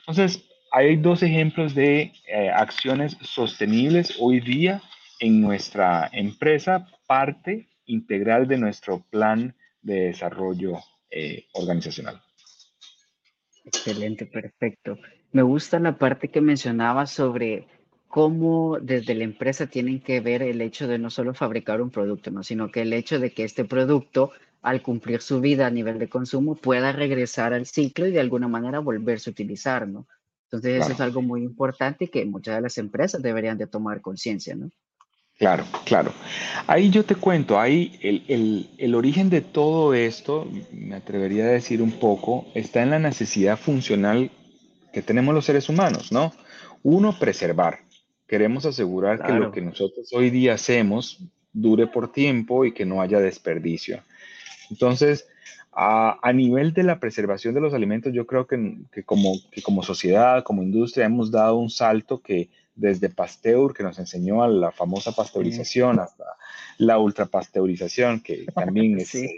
Entonces, 0.00 0.48
hay 0.70 0.96
dos 0.96 1.22
ejemplos 1.22 1.74
de 1.74 2.12
eh, 2.28 2.50
acciones 2.50 3.16
sostenibles 3.22 4.16
hoy 4.20 4.40
día 4.40 4.82
en 5.18 5.40
nuestra 5.40 6.08
empresa, 6.12 6.86
parte 7.06 7.68
integral 7.86 8.46
de 8.46 8.58
nuestro 8.58 9.02
plan 9.10 9.56
de 9.80 10.06
desarrollo 10.06 10.78
eh, 11.10 11.46
organizacional. 11.54 12.20
Excelente, 13.64 14.26
perfecto. 14.26 14.98
Me 15.32 15.42
gusta 15.42 15.78
la 15.78 15.96
parte 15.96 16.28
que 16.28 16.40
mencionaba 16.40 17.06
sobre 17.06 17.66
cómo 18.12 18.76
desde 18.78 19.14
la 19.14 19.24
empresa 19.24 19.68
tienen 19.68 19.98
que 19.98 20.20
ver 20.20 20.42
el 20.42 20.60
hecho 20.60 20.86
de 20.86 20.98
no 20.98 21.08
solo 21.08 21.32
fabricar 21.32 21.80
un 21.80 21.88
producto, 21.88 22.30
¿no? 22.30 22.42
sino 22.42 22.70
que 22.70 22.82
el 22.82 22.92
hecho 22.92 23.18
de 23.18 23.32
que 23.32 23.42
este 23.42 23.64
producto, 23.64 24.32
al 24.60 24.82
cumplir 24.82 25.22
su 25.22 25.40
vida 25.40 25.66
a 25.66 25.70
nivel 25.70 25.98
de 25.98 26.10
consumo, 26.10 26.54
pueda 26.54 26.92
regresar 26.92 27.54
al 27.54 27.64
ciclo 27.64 28.06
y 28.06 28.10
de 28.10 28.20
alguna 28.20 28.48
manera 28.48 28.80
volverse 28.80 29.30
a 29.30 29.32
utilizar, 29.32 29.88
¿no? 29.88 30.06
Entonces, 30.44 30.82
eso 30.82 30.92
es 30.92 31.00
algo 31.00 31.22
muy 31.22 31.42
importante 31.42 32.10
que 32.10 32.26
muchas 32.26 32.56
de 32.56 32.60
las 32.60 32.76
empresas 32.76 33.22
deberían 33.22 33.56
de 33.56 33.66
tomar 33.66 34.02
conciencia, 34.02 34.54
¿no? 34.54 34.70
Claro, 35.38 35.64
claro. 35.86 36.12
Ahí 36.66 36.90
yo 36.90 37.06
te 37.06 37.14
cuento, 37.14 37.58
ahí 37.58 37.98
el, 38.02 38.24
el, 38.28 38.70
el, 38.76 38.94
origen 38.94 39.30
de 39.30 39.40
todo 39.40 39.94
esto, 39.94 40.46
me 40.70 40.96
atrevería 40.96 41.44
a 41.44 41.48
decir 41.48 41.80
un 41.80 41.92
poco, 41.92 42.44
está 42.54 42.82
en 42.82 42.90
la 42.90 42.98
necesidad 42.98 43.58
funcional 43.58 44.30
que 44.92 45.00
tenemos 45.00 45.34
los 45.34 45.46
seres 45.46 45.70
humanos, 45.70 46.12
¿no? 46.12 46.34
Uno, 46.82 47.18
preservar. 47.18 47.78
Queremos 48.32 48.64
asegurar 48.64 49.22
que 49.22 49.32
lo 49.34 49.52
que 49.52 49.60
nosotros 49.60 50.10
hoy 50.14 50.30
día 50.30 50.54
hacemos 50.54 51.18
dure 51.52 51.86
por 51.86 52.10
tiempo 52.10 52.64
y 52.64 52.72
que 52.72 52.86
no 52.86 53.02
haya 53.02 53.20
desperdicio. 53.20 54.02
Entonces, 54.70 55.28
a, 55.70 56.18
a 56.26 56.32
nivel 56.32 56.72
de 56.72 56.82
la 56.82 56.98
preservación 56.98 57.52
de 57.52 57.60
los 57.60 57.74
alimentos, 57.74 58.10
yo 58.14 58.26
creo 58.26 58.46
que, 58.46 58.78
que, 58.90 59.02
como, 59.02 59.34
que 59.50 59.60
como 59.60 59.82
sociedad, 59.82 60.44
como 60.44 60.62
industria, 60.62 61.04
hemos 61.04 61.30
dado 61.30 61.56
un 61.56 61.68
salto 61.68 62.22
que 62.22 62.48
desde 62.74 63.10
Pasteur, 63.10 63.74
que 63.74 63.82
nos 63.82 63.98
enseñó 63.98 64.42
a 64.42 64.48
la 64.48 64.72
famosa 64.72 65.12
pasteurización, 65.12 66.00
hasta 66.00 66.24
la 66.78 66.98
ultrapasteurización, 66.98 68.20
que 68.20 68.46
también 68.54 68.98
es, 68.98 69.08
sí. 69.08 69.28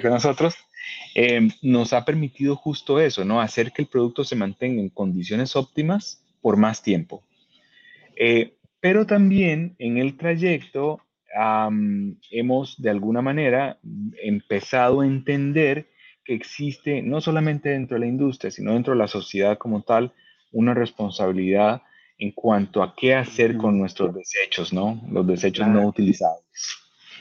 de 0.00 0.10
nosotros, 0.10 0.54
eh, 1.16 1.48
nos 1.62 1.92
ha 1.92 2.04
permitido 2.04 2.54
justo 2.54 3.00
eso, 3.00 3.24
¿no? 3.24 3.40
Hacer 3.40 3.72
que 3.72 3.82
el 3.82 3.88
producto 3.88 4.22
se 4.22 4.36
mantenga 4.36 4.80
en 4.80 4.90
condiciones 4.90 5.56
óptimas 5.56 6.22
por 6.40 6.56
más 6.56 6.84
tiempo. 6.84 7.24
Eh, 8.20 8.56
pero 8.80 9.06
también 9.06 9.76
en 9.78 9.96
el 9.96 10.16
trayecto 10.16 11.00
hemos 12.30 12.80
de 12.82 12.90
alguna 12.90 13.22
manera 13.22 13.78
empezado 14.20 15.02
a 15.02 15.06
entender 15.06 15.88
que 16.24 16.34
existe 16.34 17.00
no 17.00 17.20
solamente 17.20 17.68
dentro 17.68 17.94
de 17.94 18.00
la 18.00 18.06
industria, 18.06 18.50
sino 18.50 18.72
dentro 18.72 18.92
de 18.92 18.98
la 18.98 19.08
sociedad 19.08 19.56
como 19.56 19.82
tal, 19.82 20.12
una 20.50 20.74
responsabilidad 20.74 21.82
en 22.18 22.32
cuanto 22.32 22.82
a 22.82 22.94
qué 22.96 23.14
hacer 23.14 23.56
con 23.56 23.78
nuestros 23.78 24.12
desechos, 24.14 24.72
¿no? 24.72 25.00
Los 25.10 25.26
desechos 25.26 25.68
no 25.68 25.86
utilizados. 25.86 26.42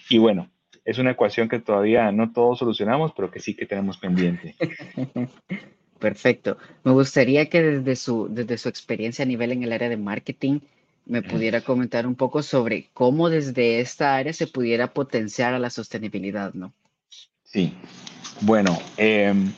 Y 0.10 0.18
bueno, 0.18 0.50
es 0.84 0.98
una 0.98 1.12
ecuación 1.12 1.48
que 1.48 1.60
todavía 1.60 2.12
no 2.12 2.32
todos 2.32 2.60
solucionamos, 2.60 3.12
pero 3.16 3.30
que 3.30 3.40
sí 3.40 3.56
que 3.56 3.68
tenemos 3.68 3.98
pendiente. 3.98 4.56
Perfecto. 6.00 6.58
Me 6.84 6.92
gustaría 6.92 7.50
que 7.50 7.62
desde 7.62 7.96
su, 7.96 8.28
desde 8.30 8.58
su 8.58 8.70
experiencia 8.70 9.24
a 9.24 9.28
nivel 9.28 9.52
en 9.52 9.64
el 9.64 9.74
área 9.74 9.90
de 9.90 9.98
marketing, 9.98 10.60
me 11.08 11.22
pudiera 11.22 11.62
comentar 11.62 12.06
un 12.06 12.16
poco 12.16 12.44
sobre 12.44 12.90
cómo 12.94 13.30
desde 13.30 13.80
esta 13.80 14.16
área 14.16 14.34
se 14.34 14.48
pudiera 14.48 14.94
potenciar 14.94 15.54
a 15.54 15.60
la 15.60 15.70
sostenibilidad, 15.70 16.54
¿no? 16.54 16.74
Sí, 17.44 17.74
bueno, 18.42 18.78
em, 18.98 19.52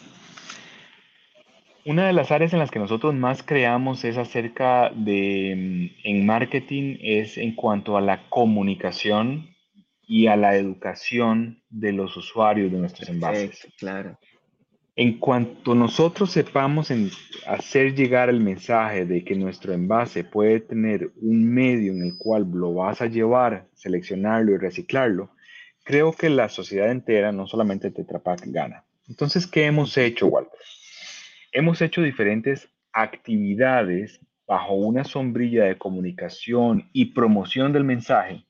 Una 1.85 2.05
de 2.05 2.13
las 2.13 2.29
áreas 2.29 2.53
en 2.53 2.59
las 2.59 2.69
que 2.69 2.77
nosotros 2.77 3.15
más 3.15 3.41
creamos 3.41 4.03
es 4.03 4.17
acerca 4.17 4.91
de, 4.93 5.55
mm, 5.57 6.07
en 6.07 6.25
marketing, 6.25 6.97
es 7.01 7.37
en 7.37 7.55
cuanto 7.55 7.97
a 7.97 8.01
la 8.01 8.29
comunicación 8.29 9.55
y 10.05 10.27
a 10.27 10.35
la 10.35 10.55
educación 10.55 11.63
de 11.69 11.93
los 11.93 12.15
usuarios 12.17 12.71
de 12.71 12.77
nuestros 12.77 13.09
envases. 13.09 13.67
claro. 13.77 14.19
En 15.01 15.17
cuanto 15.17 15.75
nosotros 15.75 16.29
sepamos 16.29 16.91
hacer 17.47 17.95
llegar 17.95 18.27
el 18.27 18.41
mensaje 18.41 19.05
de 19.05 19.23
que 19.23 19.33
nuestro 19.33 19.71
envase 19.71 20.25
puede 20.25 20.59
tener 20.59 21.13
un 21.21 21.45
medio 21.45 21.93
en 21.93 22.03
el 22.03 22.17
cual 22.17 22.45
lo 22.51 22.73
vas 22.73 23.01
a 23.01 23.05
llevar, 23.05 23.69
seleccionarlo 23.75 24.51
y 24.51 24.57
reciclarlo, 24.57 25.29
creo 25.85 26.11
que 26.11 26.29
la 26.29 26.49
sociedad 26.49 26.91
entera, 26.91 27.31
no 27.31 27.47
solamente 27.47 27.91
Tetra 27.91 28.19
Pak, 28.19 28.41
gana. 28.47 28.83
Entonces, 29.07 29.47
¿qué 29.47 29.67
hemos 29.67 29.97
hecho, 29.97 30.27
Walter? 30.27 30.59
Hemos 31.53 31.81
hecho 31.81 32.01
diferentes 32.01 32.67
actividades 32.91 34.19
bajo 34.45 34.73
una 34.73 35.05
sombrilla 35.05 35.63
de 35.63 35.77
comunicación 35.77 36.89
y 36.91 37.13
promoción 37.13 37.71
del 37.71 37.85
mensaje. 37.85 38.43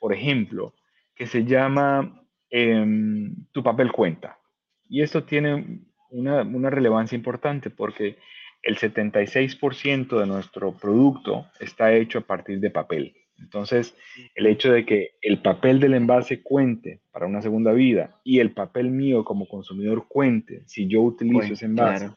Por 0.00 0.12
ejemplo, 0.12 0.74
que 1.14 1.28
se 1.28 1.44
llama 1.44 2.20
em, 2.50 3.32
Tu 3.52 3.62
papel 3.62 3.92
cuenta. 3.92 4.40
Y 4.88 5.02
esto 5.02 5.24
tiene 5.24 5.80
una, 6.10 6.42
una 6.42 6.70
relevancia 6.70 7.16
importante 7.16 7.70
porque 7.70 8.18
el 8.62 8.76
76% 8.76 10.18
de 10.18 10.26
nuestro 10.26 10.72
producto 10.76 11.46
está 11.60 11.92
hecho 11.92 12.18
a 12.18 12.22
partir 12.22 12.60
de 12.60 12.70
papel. 12.70 13.14
Entonces, 13.38 13.96
el 14.34 14.46
hecho 14.46 14.72
de 14.72 14.86
que 14.86 15.16
el 15.20 15.38
papel 15.38 15.80
del 15.80 15.94
envase 15.94 16.42
cuente 16.42 17.00
para 17.12 17.26
una 17.26 17.42
segunda 17.42 17.72
vida 17.72 18.20
y 18.24 18.38
el 18.38 18.52
papel 18.52 18.90
mío 18.90 19.24
como 19.24 19.48
consumidor 19.48 20.06
cuente 20.08 20.62
si 20.66 20.86
yo 20.86 21.02
utilizo 21.02 21.52
ese 21.52 21.66
envase 21.66 22.10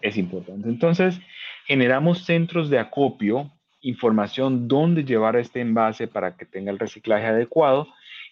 es 0.00 0.16
importante. 0.16 0.68
Entonces, 0.68 1.20
generamos 1.66 2.24
centros 2.24 2.70
de 2.70 2.78
acopio, 2.78 3.50
información 3.80 4.68
dónde 4.68 5.04
llevar 5.04 5.36
este 5.36 5.60
envase 5.60 6.06
para 6.06 6.36
que 6.36 6.46
tenga 6.46 6.70
el 6.70 6.78
reciclaje 6.78 7.26
adecuado 7.26 7.88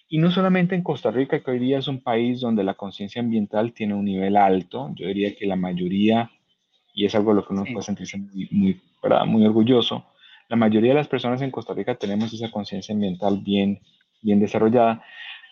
y 0.09 0.19
no 0.19 0.31
solamente 0.31 0.75
en 0.75 0.83
Costa 0.83 1.11
Rica, 1.11 1.41
que 1.41 1.51
hoy 1.51 1.59
día 1.59 1.79
es 1.79 1.89
un 1.89 2.01
país 2.01 2.41
donde 2.41 2.63
la 2.63 2.75
conciencia 2.75 3.21
ambiental 3.21 3.73
tiene 3.73 3.95
un 3.95 4.05
nivel 4.05 4.37
alto, 4.37 4.93
yo 4.95 5.09
diría 5.09 5.35
que 5.35 5.47
la 5.47 5.57
mayoría, 5.57 6.31
y 6.95 7.07
es 7.07 7.15
algo 7.15 7.31
de 7.31 7.37
lo 7.37 7.47
que 7.47 7.53
uno 7.53 7.65
puede 7.65 7.83
sentirse 7.83 8.17
muy, 8.17 8.49
muy, 8.51 8.81
muy 9.27 9.45
orgulloso, 9.45 10.07
la 10.49 10.57
mayoría 10.57 10.91
de 10.91 10.99
las 10.99 11.09
personas 11.09 11.43
en 11.43 11.51
Costa 11.51 11.75
Rica 11.75 11.97
tenemos 11.97 12.33
esa 12.33 12.51
conciencia 12.51 12.95
ambiental 12.95 13.41
bien, 13.45 13.81
bien 14.23 14.39
desarrollada, 14.39 15.03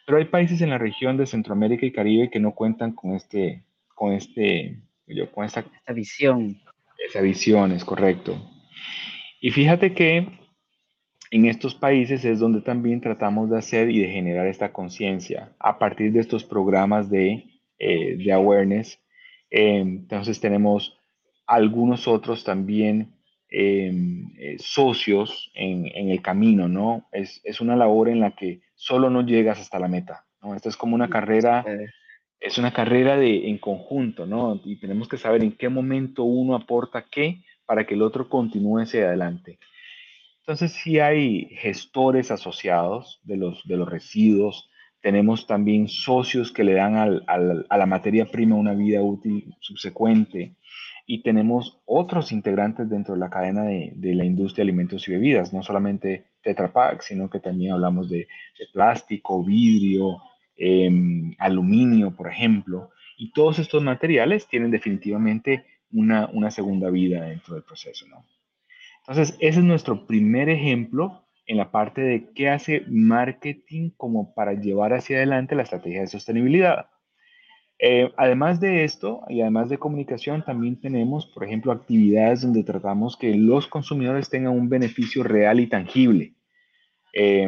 pero 0.06 0.18
hay 0.18 0.26
países 0.26 0.60
en 0.60 0.70
la 0.70 0.78
región 0.78 1.16
de 1.16 1.26
Centroamérica 1.26 1.84
y 1.86 1.92
Caribe 1.92 2.30
que 2.30 2.38
no 2.38 2.54
cuentan 2.54 2.92
con 2.92 3.14
este, 3.14 3.64
con 3.94 4.12
este, 4.12 4.80
yo, 5.06 5.30
con 5.32 5.44
esta, 5.44 5.60
esta 5.60 5.92
visión. 5.92 6.60
Esa 7.08 7.20
visión, 7.20 7.72
es 7.72 7.84
correcto. 7.84 8.36
Y 9.40 9.50
fíjate 9.50 9.94
que 9.94 10.28
en 11.34 11.46
estos 11.46 11.74
países 11.74 12.24
es 12.24 12.38
donde 12.38 12.60
también 12.60 13.00
tratamos 13.00 13.50
de 13.50 13.58
hacer 13.58 13.90
y 13.90 13.98
de 13.98 14.08
generar 14.08 14.46
esta 14.46 14.72
conciencia 14.72 15.52
a 15.58 15.80
partir 15.80 16.12
de 16.12 16.20
estos 16.20 16.44
programas 16.44 17.10
de, 17.10 17.44
eh, 17.80 18.16
de 18.16 18.32
awareness. 18.32 19.00
Eh, 19.50 19.78
entonces 19.78 20.38
tenemos 20.38 20.96
algunos 21.48 22.06
otros 22.06 22.44
también 22.44 23.16
em, 23.48 24.32
eh, 24.38 24.56
socios 24.60 25.50
en, 25.54 25.86
en, 25.92 26.10
el 26.10 26.22
camino, 26.22 26.68
¿no? 26.68 27.08
Es, 27.10 27.40
es, 27.42 27.60
una 27.60 27.74
labor 27.74 28.08
en 28.08 28.20
la 28.20 28.36
que 28.36 28.60
solo 28.76 29.10
no 29.10 29.26
llegas 29.26 29.58
hasta 29.58 29.80
la 29.80 29.88
meta, 29.88 30.26
¿no? 30.40 30.54
Esta 30.54 30.68
es 30.68 30.76
como 30.76 30.94
una 30.94 31.10
carrera, 31.10 31.64
es 32.38 32.58
una 32.58 32.72
carrera 32.72 33.16
de, 33.16 33.48
en 33.48 33.58
conjunto, 33.58 34.24
¿no? 34.24 34.60
Y 34.64 34.76
tenemos 34.76 35.08
que 35.08 35.18
saber 35.18 35.42
en 35.42 35.52
qué 35.52 35.68
momento 35.68 36.22
uno 36.22 36.54
aporta 36.54 37.06
qué 37.10 37.42
para 37.66 37.86
que 37.86 37.94
el 37.94 38.02
otro 38.02 38.28
continúe 38.28 38.78
hacia 38.78 39.08
adelante. 39.08 39.58
Entonces, 40.46 40.72
sí 40.72 41.00
hay 41.00 41.46
gestores 41.56 42.30
asociados 42.30 43.18
de 43.24 43.38
los, 43.38 43.66
de 43.66 43.78
los 43.78 43.88
residuos, 43.88 44.68
tenemos 45.00 45.46
también 45.46 45.88
socios 45.88 46.52
que 46.52 46.64
le 46.64 46.74
dan 46.74 46.96
al, 46.96 47.24
al, 47.26 47.66
a 47.70 47.78
la 47.78 47.86
materia 47.86 48.26
prima 48.26 48.56
una 48.56 48.74
vida 48.74 49.00
útil 49.00 49.54
subsecuente. 49.60 50.56
Y 51.06 51.22
tenemos 51.22 51.80
otros 51.86 52.30
integrantes 52.30 52.90
dentro 52.90 53.14
de 53.14 53.20
la 53.20 53.30
cadena 53.30 53.64
de, 53.64 53.92
de 53.96 54.14
la 54.14 54.26
industria 54.26 54.64
de 54.64 54.70
alimentos 54.70 55.08
y 55.08 55.12
bebidas, 55.12 55.54
no 55.54 55.62
solamente 55.62 56.26
Tetra 56.42 56.72
Pak, 56.72 57.00
sino 57.00 57.30
que 57.30 57.40
también 57.40 57.72
hablamos 57.72 58.10
de, 58.10 58.28
de 58.58 58.66
plástico, 58.70 59.42
vidrio, 59.42 60.22
eh, 60.58 60.90
aluminio, 61.38 62.14
por 62.14 62.28
ejemplo, 62.28 62.90
y 63.16 63.32
todos 63.32 63.58
estos 63.58 63.82
materiales 63.82 64.46
tienen 64.46 64.70
definitivamente 64.70 65.64
una, 65.90 66.28
una 66.32 66.50
segunda 66.50 66.90
vida 66.90 67.22
dentro 67.22 67.54
del 67.54 67.62
proceso, 67.62 68.06
¿no? 68.08 68.26
Entonces, 69.06 69.36
ese 69.40 69.60
es 69.60 69.64
nuestro 69.64 70.06
primer 70.06 70.48
ejemplo 70.48 71.26
en 71.46 71.58
la 71.58 71.70
parte 71.70 72.00
de 72.00 72.30
qué 72.34 72.48
hace 72.48 72.84
marketing 72.88 73.90
como 73.96 74.34
para 74.34 74.54
llevar 74.54 74.94
hacia 74.94 75.18
adelante 75.18 75.54
la 75.54 75.62
estrategia 75.62 76.00
de 76.00 76.06
sostenibilidad. 76.06 76.86
Eh, 77.78 78.10
además 78.16 78.60
de 78.60 78.84
esto, 78.84 79.20
y 79.28 79.42
además 79.42 79.68
de 79.68 79.78
comunicación, 79.78 80.42
también 80.42 80.80
tenemos, 80.80 81.26
por 81.26 81.44
ejemplo, 81.44 81.70
actividades 81.70 82.42
donde 82.42 82.64
tratamos 82.64 83.16
que 83.16 83.34
los 83.34 83.66
consumidores 83.66 84.30
tengan 84.30 84.52
un 84.52 84.70
beneficio 84.70 85.22
real 85.22 85.60
y 85.60 85.66
tangible. 85.66 86.34
Eh, 87.12 87.46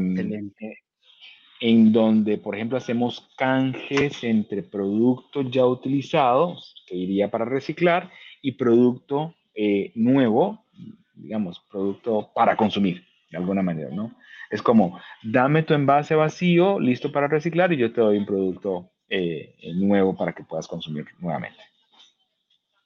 en 1.61 1.93
donde, 1.93 2.37
por 2.37 2.55
ejemplo, 2.55 2.77
hacemos 2.77 3.33
canjes 3.39 4.23
entre 4.25 4.63
productos 4.63 5.51
ya 5.51 5.65
utilizados, 5.65 6.75
que 6.87 6.97
iría 6.97 7.31
para 7.31 7.47
reciclar, 7.47 8.11
y 8.43 8.53
producto 8.53 9.35
eh, 9.55 9.93
nuevo, 9.95 10.66
digamos, 11.17 11.61
producto 11.71 12.31
para 12.35 12.57
consumir, 12.57 13.05
de 13.31 13.39
alguna 13.39 13.63
manera, 13.63 13.91
¿no? 13.91 14.15
Es 14.51 14.63
como, 14.63 15.01
dame 15.23 15.63
tu 15.63 15.75
envase 15.75 16.15
vacío, 16.15 16.79
listo 16.79 17.11
para 17.11 17.27
reciclar, 17.27 17.73
y 17.73 17.79
yo 17.79 17.93
te 17.93 18.01
doy 18.01 18.19
un 18.19 18.27
producto 18.27 18.91
eh, 19.09 19.57
nuevo 19.75 20.17
para 20.17 20.33
que 20.33 20.45
puedas 20.45 20.69
consumir 20.69 21.07
nuevamente. 21.19 21.59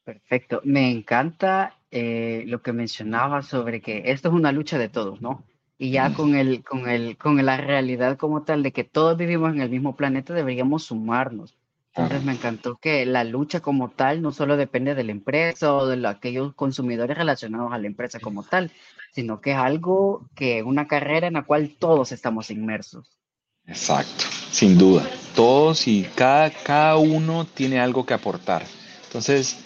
Perfecto. 0.05 0.61
Me 0.65 0.91
encanta 0.91 1.77
eh, 1.91 2.45
lo 2.47 2.63
que 2.63 2.73
mencionaba 2.73 3.43
sobre 3.43 3.81
que 3.81 4.03
esto 4.07 4.29
es 4.29 4.35
una 4.35 4.53
lucha 4.53 4.79
de 4.79 4.89
todos, 4.89 5.21
¿no? 5.21 5.45
Y 5.79 5.93
ya 5.93 6.13
con, 6.13 6.35
el, 6.35 6.63
con, 6.63 6.89
el, 6.89 7.17
con 7.17 7.45
la 7.45 7.57
realidad 7.57 8.19
como 8.19 8.43
tal 8.43 8.63
de 8.63 8.73
que 8.73 8.85
todos 8.85 9.17
vivimos 9.17 9.53
en 9.53 9.63
el 9.63 9.71
mismo 9.71 9.97
planeta, 9.97 10.35
deberíamos 10.35 10.85
sumarnos. 10.85 11.57
Entonces 11.95 12.25
me 12.25 12.33
encantó 12.33 12.77
que 12.77 13.05
la 13.05 13.25
lucha 13.25 13.61
como 13.61 13.91
tal 13.91 14.23
no 14.23 14.31
solo 14.33 14.57
depende 14.57 14.95
de 14.95 15.03
la 15.03 15.11
empresa 15.11 15.75
o 15.75 15.87
de 15.87 16.07
aquellos 16.07 16.55
consumidores 16.55 17.19
relacionados 17.19 17.73
a 17.73 17.79
la 17.79 17.89
empresa 17.89 18.21
como 18.21 18.45
tal, 18.45 18.71
sino 19.13 19.41
que 19.41 19.53
es 19.53 19.57
algo 19.57 20.29
que 20.37 20.63
una 20.63 20.87
carrera 20.87 21.27
en 21.27 21.35
la 21.35 21.43
cual 21.43 21.75
todos 21.79 22.13
estamos 22.13 22.51
inmersos. 22.51 23.19
Exacto, 23.67 24.25
sin 24.51 24.79
duda. 24.79 25.09
Todos 25.35 25.89
y 25.89 26.07
cada, 26.15 26.51
cada 26.51 26.97
uno 26.97 27.45
tiene 27.45 27.81
algo 27.81 28.07
que 28.07 28.15
aportar. 28.15 28.65
Entonces, 29.07 29.59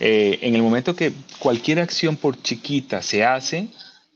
eh, 0.00 0.38
en 0.42 0.56
el 0.56 0.62
momento 0.62 0.96
que 0.96 1.12
cualquier 1.38 1.78
acción 1.78 2.16
por 2.16 2.40
chiquita 2.42 3.00
se 3.00 3.24
hace, 3.24 3.68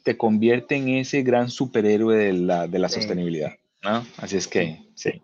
te 0.02 0.16
convierte 0.16 0.74
en 0.74 0.88
ese 0.88 1.22
gran 1.22 1.50
superhéroe 1.50 2.16
de 2.16 2.32
la, 2.32 2.66
de 2.66 2.78
la 2.80 2.88
sí. 2.88 2.96
sostenibilidad. 2.96 3.54
¿no? 3.82 4.04
Así 4.16 4.36
es 4.36 4.48
que, 4.48 4.80
sí. 4.94 5.22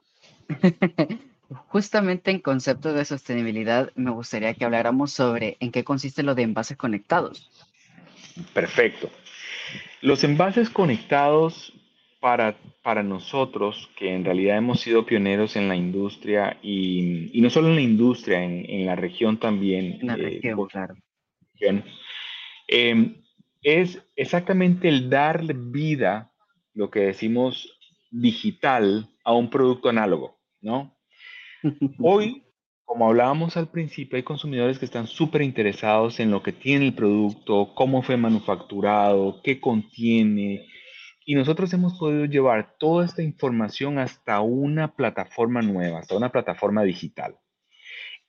Justamente 1.68 2.30
en 2.30 2.38
concepto 2.38 2.92
de 2.92 3.04
sostenibilidad, 3.04 3.90
me 3.96 4.10
gustaría 4.10 4.54
que 4.54 4.64
habláramos 4.64 5.12
sobre 5.12 5.56
en 5.60 5.72
qué 5.72 5.82
consiste 5.82 6.22
lo 6.22 6.34
de 6.34 6.42
envases 6.42 6.76
conectados. 6.76 7.50
Perfecto. 8.54 9.10
Los 10.00 10.22
envases 10.22 10.70
conectados 10.70 11.72
para, 12.20 12.56
para 12.82 13.02
nosotros, 13.02 13.90
que 13.96 14.14
en 14.14 14.24
realidad 14.24 14.58
hemos 14.58 14.80
sido 14.80 15.04
pioneros 15.04 15.56
en 15.56 15.68
la 15.68 15.74
industria 15.74 16.58
y, 16.62 17.36
y 17.36 17.40
no 17.40 17.50
solo 17.50 17.68
en 17.68 17.74
la 17.76 17.80
industria, 17.80 18.44
en, 18.44 18.68
en 18.68 18.86
la 18.86 18.94
región 18.94 19.38
también. 19.38 19.98
En 20.00 20.06
la 20.06 20.14
eh, 20.14 20.16
región, 20.16 20.68
claro. 20.68 20.94
Eh, 22.68 23.14
es 23.62 24.00
exactamente 24.16 24.88
el 24.88 25.10
darle 25.10 25.54
vida, 25.54 26.30
lo 26.74 26.90
que 26.90 27.00
decimos 27.00 27.76
digital, 28.10 29.08
a 29.24 29.32
un 29.32 29.50
producto 29.50 29.88
análogo, 29.88 30.38
¿no? 30.60 30.96
Hoy, 31.98 32.44
como 32.84 33.08
hablábamos 33.08 33.56
al 33.56 33.68
principio, 33.68 34.16
hay 34.16 34.22
consumidores 34.22 34.78
que 34.78 34.84
están 34.84 35.06
súper 35.06 35.42
interesados 35.42 36.20
en 36.20 36.30
lo 36.30 36.42
que 36.42 36.52
tiene 36.52 36.86
el 36.86 36.94
producto, 36.94 37.72
cómo 37.74 38.02
fue 38.02 38.16
manufacturado, 38.16 39.40
qué 39.42 39.60
contiene. 39.60 40.66
Y 41.24 41.34
nosotros 41.34 41.72
hemos 41.72 41.98
podido 41.98 42.24
llevar 42.24 42.76
toda 42.78 43.04
esta 43.04 43.22
información 43.22 43.98
hasta 43.98 44.40
una 44.40 44.94
plataforma 44.94 45.62
nueva, 45.62 46.00
hasta 46.00 46.16
una 46.16 46.32
plataforma 46.32 46.82
digital. 46.82 47.36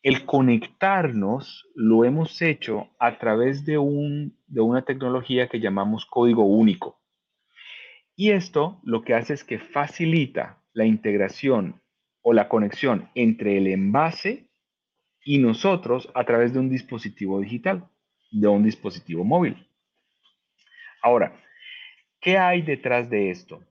El 0.03 0.25
conectarnos 0.25 1.69
lo 1.75 2.05
hemos 2.05 2.41
hecho 2.41 2.89
a 2.99 3.17
través 3.19 3.65
de, 3.65 3.77
un, 3.77 4.37
de 4.47 4.61
una 4.61 4.83
tecnología 4.83 5.47
que 5.47 5.59
llamamos 5.59 6.05
código 6.05 6.43
único. 6.43 6.99
Y 8.15 8.31
esto 8.31 8.79
lo 8.83 9.03
que 9.03 9.13
hace 9.13 9.33
es 9.33 9.43
que 9.43 9.59
facilita 9.59 10.61
la 10.73 10.85
integración 10.85 11.80
o 12.21 12.33
la 12.33 12.47
conexión 12.47 13.09
entre 13.15 13.57
el 13.57 13.67
envase 13.67 14.49
y 15.23 15.37
nosotros 15.37 16.09
a 16.15 16.23
través 16.23 16.53
de 16.53 16.59
un 16.59 16.69
dispositivo 16.69 17.39
digital, 17.39 17.87
de 18.31 18.47
un 18.47 18.63
dispositivo 18.63 19.23
móvil. 19.23 19.67
Ahora, 21.01 21.39
¿qué 22.19 22.37
hay 22.37 22.61
detrás 22.61 23.09
de 23.09 23.31
esto? 23.31 23.63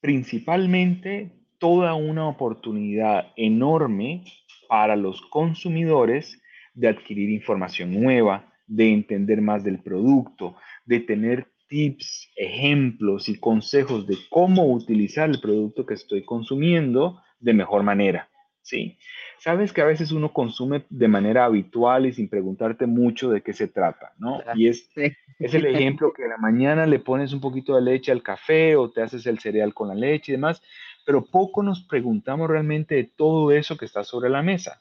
Principalmente 0.00 1.32
toda 1.58 1.94
una 1.94 2.28
oportunidad 2.28 3.32
enorme 3.36 4.24
para 4.68 4.96
los 4.96 5.20
consumidores 5.22 6.40
de 6.74 6.88
adquirir 6.88 7.30
información 7.30 7.92
nueva, 7.92 8.52
de 8.66 8.92
entender 8.92 9.40
más 9.40 9.62
del 9.62 9.80
producto, 9.80 10.56
de 10.84 11.00
tener 11.00 11.48
tips, 11.68 12.30
ejemplos 12.36 13.28
y 13.28 13.38
consejos 13.38 14.06
de 14.06 14.16
cómo 14.30 14.72
utilizar 14.72 15.30
el 15.30 15.40
producto 15.40 15.86
que 15.86 15.94
estoy 15.94 16.24
consumiendo 16.24 17.20
de 17.40 17.52
mejor 17.54 17.82
manera. 17.82 18.28
¿sí? 18.64 18.96
Sabes 19.38 19.72
que 19.72 19.82
a 19.82 19.84
veces 19.84 20.10
uno 20.10 20.32
consume 20.32 20.84
de 20.88 21.06
manera 21.06 21.44
habitual 21.44 22.06
y 22.06 22.12
sin 22.12 22.28
preguntarte 22.28 22.86
mucho 22.86 23.30
de 23.30 23.42
qué 23.42 23.52
se 23.52 23.68
trata, 23.68 24.12
¿no? 24.18 24.40
Y 24.54 24.68
es, 24.68 24.90
es 24.96 25.54
el 25.54 25.66
ejemplo 25.66 26.12
que 26.12 26.24
a 26.24 26.28
la 26.28 26.38
mañana 26.38 26.86
le 26.86 26.98
pones 26.98 27.32
un 27.32 27.40
poquito 27.40 27.76
de 27.76 27.82
leche 27.82 28.10
al 28.10 28.22
café 28.22 28.74
o 28.74 28.90
te 28.90 29.02
haces 29.02 29.26
el 29.26 29.38
cereal 29.38 29.74
con 29.74 29.88
la 29.88 29.94
leche 29.94 30.32
y 30.32 30.36
demás, 30.36 30.62
pero 31.04 31.26
poco 31.26 31.62
nos 31.62 31.82
preguntamos 31.82 32.48
realmente 32.48 32.94
de 32.94 33.04
todo 33.04 33.52
eso 33.52 33.76
que 33.76 33.84
está 33.84 34.02
sobre 34.02 34.30
la 34.30 34.42
mesa. 34.42 34.80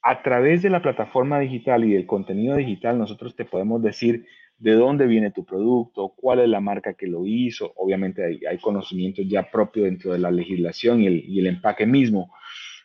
A 0.00 0.22
través 0.22 0.62
de 0.62 0.70
la 0.70 0.80
plataforma 0.80 1.38
digital 1.38 1.84
y 1.84 1.92
del 1.92 2.06
contenido 2.06 2.56
digital, 2.56 2.98
nosotros 2.98 3.36
te 3.36 3.44
podemos 3.44 3.82
decir 3.82 4.26
de 4.58 4.72
dónde 4.72 5.06
viene 5.06 5.30
tu 5.30 5.44
producto, 5.44 6.14
cuál 6.16 6.40
es 6.40 6.48
la 6.48 6.60
marca 6.60 6.94
que 6.94 7.06
lo 7.06 7.24
hizo. 7.26 7.72
Obviamente 7.76 8.24
hay, 8.24 8.40
hay 8.44 8.58
conocimientos 8.58 9.24
ya 9.28 9.48
propios 9.50 9.86
dentro 9.86 10.12
de 10.12 10.18
la 10.18 10.30
legislación 10.30 11.02
y 11.02 11.06
el, 11.06 11.24
y 11.24 11.38
el 11.38 11.46
empaque 11.46 11.86
mismo. 11.86 12.32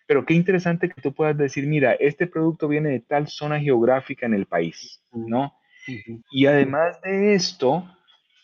Pero 0.06 0.26
qué 0.26 0.34
interesante 0.34 0.90
que 0.90 1.02
tú 1.02 1.14
puedas 1.14 1.38
decir, 1.38 1.66
mira, 1.66 1.94
este 1.94 2.28
producto 2.28 2.68
viene 2.68 2.90
de 2.90 3.00
tal 3.00 3.28
zona 3.28 3.60
geográfica 3.60 4.26
en 4.26 4.34
el 4.34 4.46
país, 4.46 5.02
¿no? 5.12 5.54
Y 6.32 6.46
además 6.46 7.02
de 7.02 7.34
esto, 7.34 7.86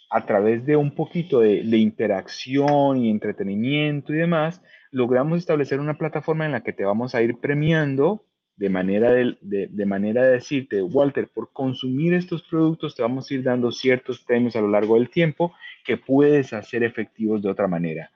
a 0.09 0.25
través 0.25 0.65
de 0.65 0.75
un 0.75 0.95
poquito 0.95 1.39
de, 1.41 1.63
de, 1.63 1.77
interacción 1.77 2.98
y 2.98 3.09
entretenimiento 3.09 4.13
y 4.13 4.17
demás, 4.17 4.62
logramos 4.91 5.38
establecer 5.38 5.79
una 5.79 5.98
plataforma 5.98 6.45
en 6.45 6.53
la 6.53 6.63
que 6.63 6.74
te 6.74 6.83
vamos 6.83 7.13
a 7.13 7.21
ir 7.21 7.38
premiando 7.39 8.25
de 8.60 8.68
manera 8.68 9.13
de, 9.13 9.38
de, 9.39 9.86
manera 9.86 10.22
de 10.22 10.34
decirte, 10.34 10.82
Walter, 10.82 11.30
por 11.34 11.54
consumir 11.54 12.13
estos 12.13 12.44
productos 12.44 12.94
te 12.94 13.01
vamos 13.01 13.32
a 13.32 13.34
ir 13.34 13.42
dando 13.42 13.72
ciertos 13.72 14.20
premios 14.20 14.54
a 14.58 14.62
lo 14.62 14.68
largo 14.68 14.96
del 14.96 15.10
tiempo 15.10 15.54
que 15.86 15.96
puedes 15.96 16.51
hacer 16.51 16.84
efectivos 16.84 17.42
de 17.42 17.50
otra 17.50 17.70
manera. 17.70 18.12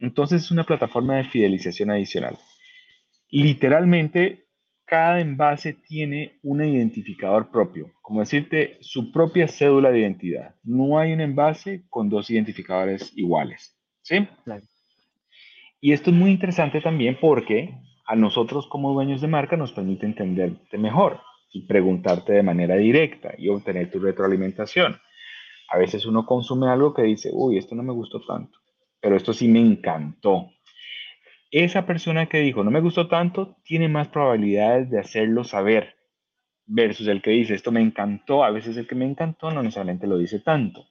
Entonces 0.00 0.42
es 0.42 0.50
una 0.50 0.64
plataforma 0.64 1.16
de 1.16 1.24
fidelización 1.26 1.92
adicional. 1.92 2.36
Literalmente, 3.30 4.46
cada 4.84 5.20
envase 5.20 5.74
tiene 5.74 6.40
un 6.42 6.64
identificador 6.64 7.52
propio, 7.52 7.92
como 8.02 8.18
decirte, 8.18 8.78
su 8.80 9.12
propia 9.12 9.46
cédula 9.46 9.92
de 9.92 10.00
identidad. 10.00 10.56
No 10.64 10.98
hay 10.98 11.12
un 11.12 11.20
envase 11.20 11.84
con 11.88 12.08
dos 12.08 12.30
identificadores 12.30 13.12
iguales. 13.16 13.78
¿Sí? 14.02 14.26
Y 15.80 15.92
esto 15.92 16.10
es 16.10 16.16
muy 16.16 16.30
interesante 16.32 16.80
también 16.80 17.16
porque 17.20 17.78
a 18.08 18.16
nosotros 18.16 18.66
como 18.66 18.94
dueños 18.94 19.20
de 19.20 19.28
marca 19.28 19.58
nos 19.58 19.72
permite 19.72 20.06
entenderte 20.06 20.78
mejor 20.78 21.20
y 21.52 21.66
preguntarte 21.66 22.32
de 22.32 22.42
manera 22.42 22.74
directa 22.76 23.34
y 23.36 23.50
obtener 23.50 23.90
tu 23.90 24.00
retroalimentación. 24.00 24.98
A 25.68 25.76
veces 25.76 26.06
uno 26.06 26.24
consume 26.24 26.70
algo 26.70 26.94
que 26.94 27.02
dice, 27.02 27.28
uy, 27.34 27.58
esto 27.58 27.74
no 27.74 27.82
me 27.82 27.92
gustó 27.92 28.24
tanto, 28.26 28.58
pero 28.98 29.14
esto 29.14 29.34
sí 29.34 29.46
me 29.46 29.60
encantó. 29.60 30.50
Esa 31.50 31.84
persona 31.84 32.26
que 32.26 32.38
dijo, 32.38 32.64
no 32.64 32.70
me 32.70 32.80
gustó 32.80 33.08
tanto, 33.08 33.58
tiene 33.62 33.90
más 33.90 34.08
probabilidades 34.08 34.88
de 34.90 35.00
hacerlo 35.00 35.44
saber 35.44 35.94
versus 36.64 37.08
el 37.08 37.20
que 37.20 37.32
dice, 37.32 37.54
esto 37.54 37.72
me 37.72 37.82
encantó. 37.82 38.42
A 38.42 38.50
veces 38.50 38.78
el 38.78 38.86
que 38.86 38.94
me 38.94 39.04
encantó 39.04 39.50
no 39.50 39.62
necesariamente 39.62 40.06
lo 40.06 40.16
dice 40.16 40.40
tanto. 40.40 40.86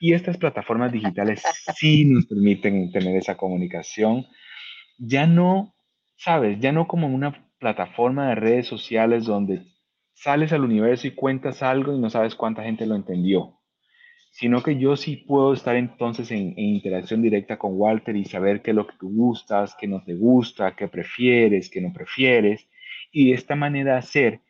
Y 0.00 0.12
estas 0.12 0.36
plataformas 0.36 0.92
digitales 0.92 1.42
sí 1.76 2.04
nos 2.04 2.26
permiten 2.26 2.92
tener 2.92 3.16
esa 3.16 3.38
comunicación. 3.38 4.26
Ya 4.98 5.26
no 5.26 5.74
sabes, 6.18 6.58
ya 6.60 6.72
no 6.72 6.86
como 6.86 7.06
una 7.06 7.48
plataforma 7.58 8.28
de 8.28 8.34
redes 8.34 8.66
sociales 8.66 9.24
donde 9.24 9.62
sales 10.14 10.52
al 10.52 10.64
universo 10.64 11.06
y 11.06 11.12
cuentas 11.12 11.62
algo 11.62 11.94
y 11.94 11.98
no 11.98 12.10
sabes 12.10 12.34
cuánta 12.34 12.64
gente 12.64 12.86
lo 12.86 12.96
entendió, 12.96 13.60
sino 14.32 14.62
que 14.62 14.78
yo 14.78 14.96
sí 14.96 15.16
puedo 15.16 15.52
estar 15.52 15.76
entonces 15.76 16.30
en, 16.32 16.58
interacción 16.58 17.22
directa 17.22 17.56
con 17.56 17.72
Walter 17.74 18.16
y 18.16 18.24
saber 18.24 18.62
qué 18.62 18.72
es 18.72 18.76
lo 18.76 18.86
que 18.86 18.96
tú 18.98 19.10
gustas, 19.10 19.76
qué 19.78 19.86
no 19.86 20.02
te 20.02 20.14
gusta, 20.14 20.74
qué 20.74 20.88
prefieres, 20.88 21.70
qué 21.70 21.80
no 21.80 21.92
prefieres, 21.92 22.68
y 23.12 23.28
de 23.28 23.34
esta 23.34 23.54
manera 23.54 23.96
hacer 23.96 24.40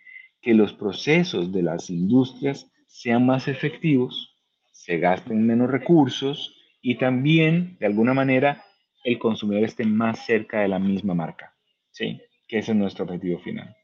que 0.41 0.55
los 0.55 0.73
procesos 0.73 1.53
de 1.53 1.63
las 1.63 1.91
industrias 1.91 2.71
sean 2.87 3.27
más 3.27 3.47
efectivos, 3.47 4.37
se 4.73 4.99
gasten 4.99 5.47
menos 5.47 5.71
recursos 5.71 6.55
y 6.81 6.97
también, 6.97 7.77
de 7.79 7.87
alguna 7.87 8.15
manera, 8.15 8.65
el 9.05 9.19
consumidor 9.19 9.65
esté 9.65 9.85
más 9.85 10.25
cerca 10.25 10.61
de 10.61 10.69
la 10.69 10.79
misma 10.79 11.15
marca. 11.15 11.58
Sí, 11.99 12.23
que 12.47 12.59
ese 12.59 12.71
es 12.71 12.79
nuestro 12.79 13.05
objetivo 13.05 13.41
final. 13.41 13.77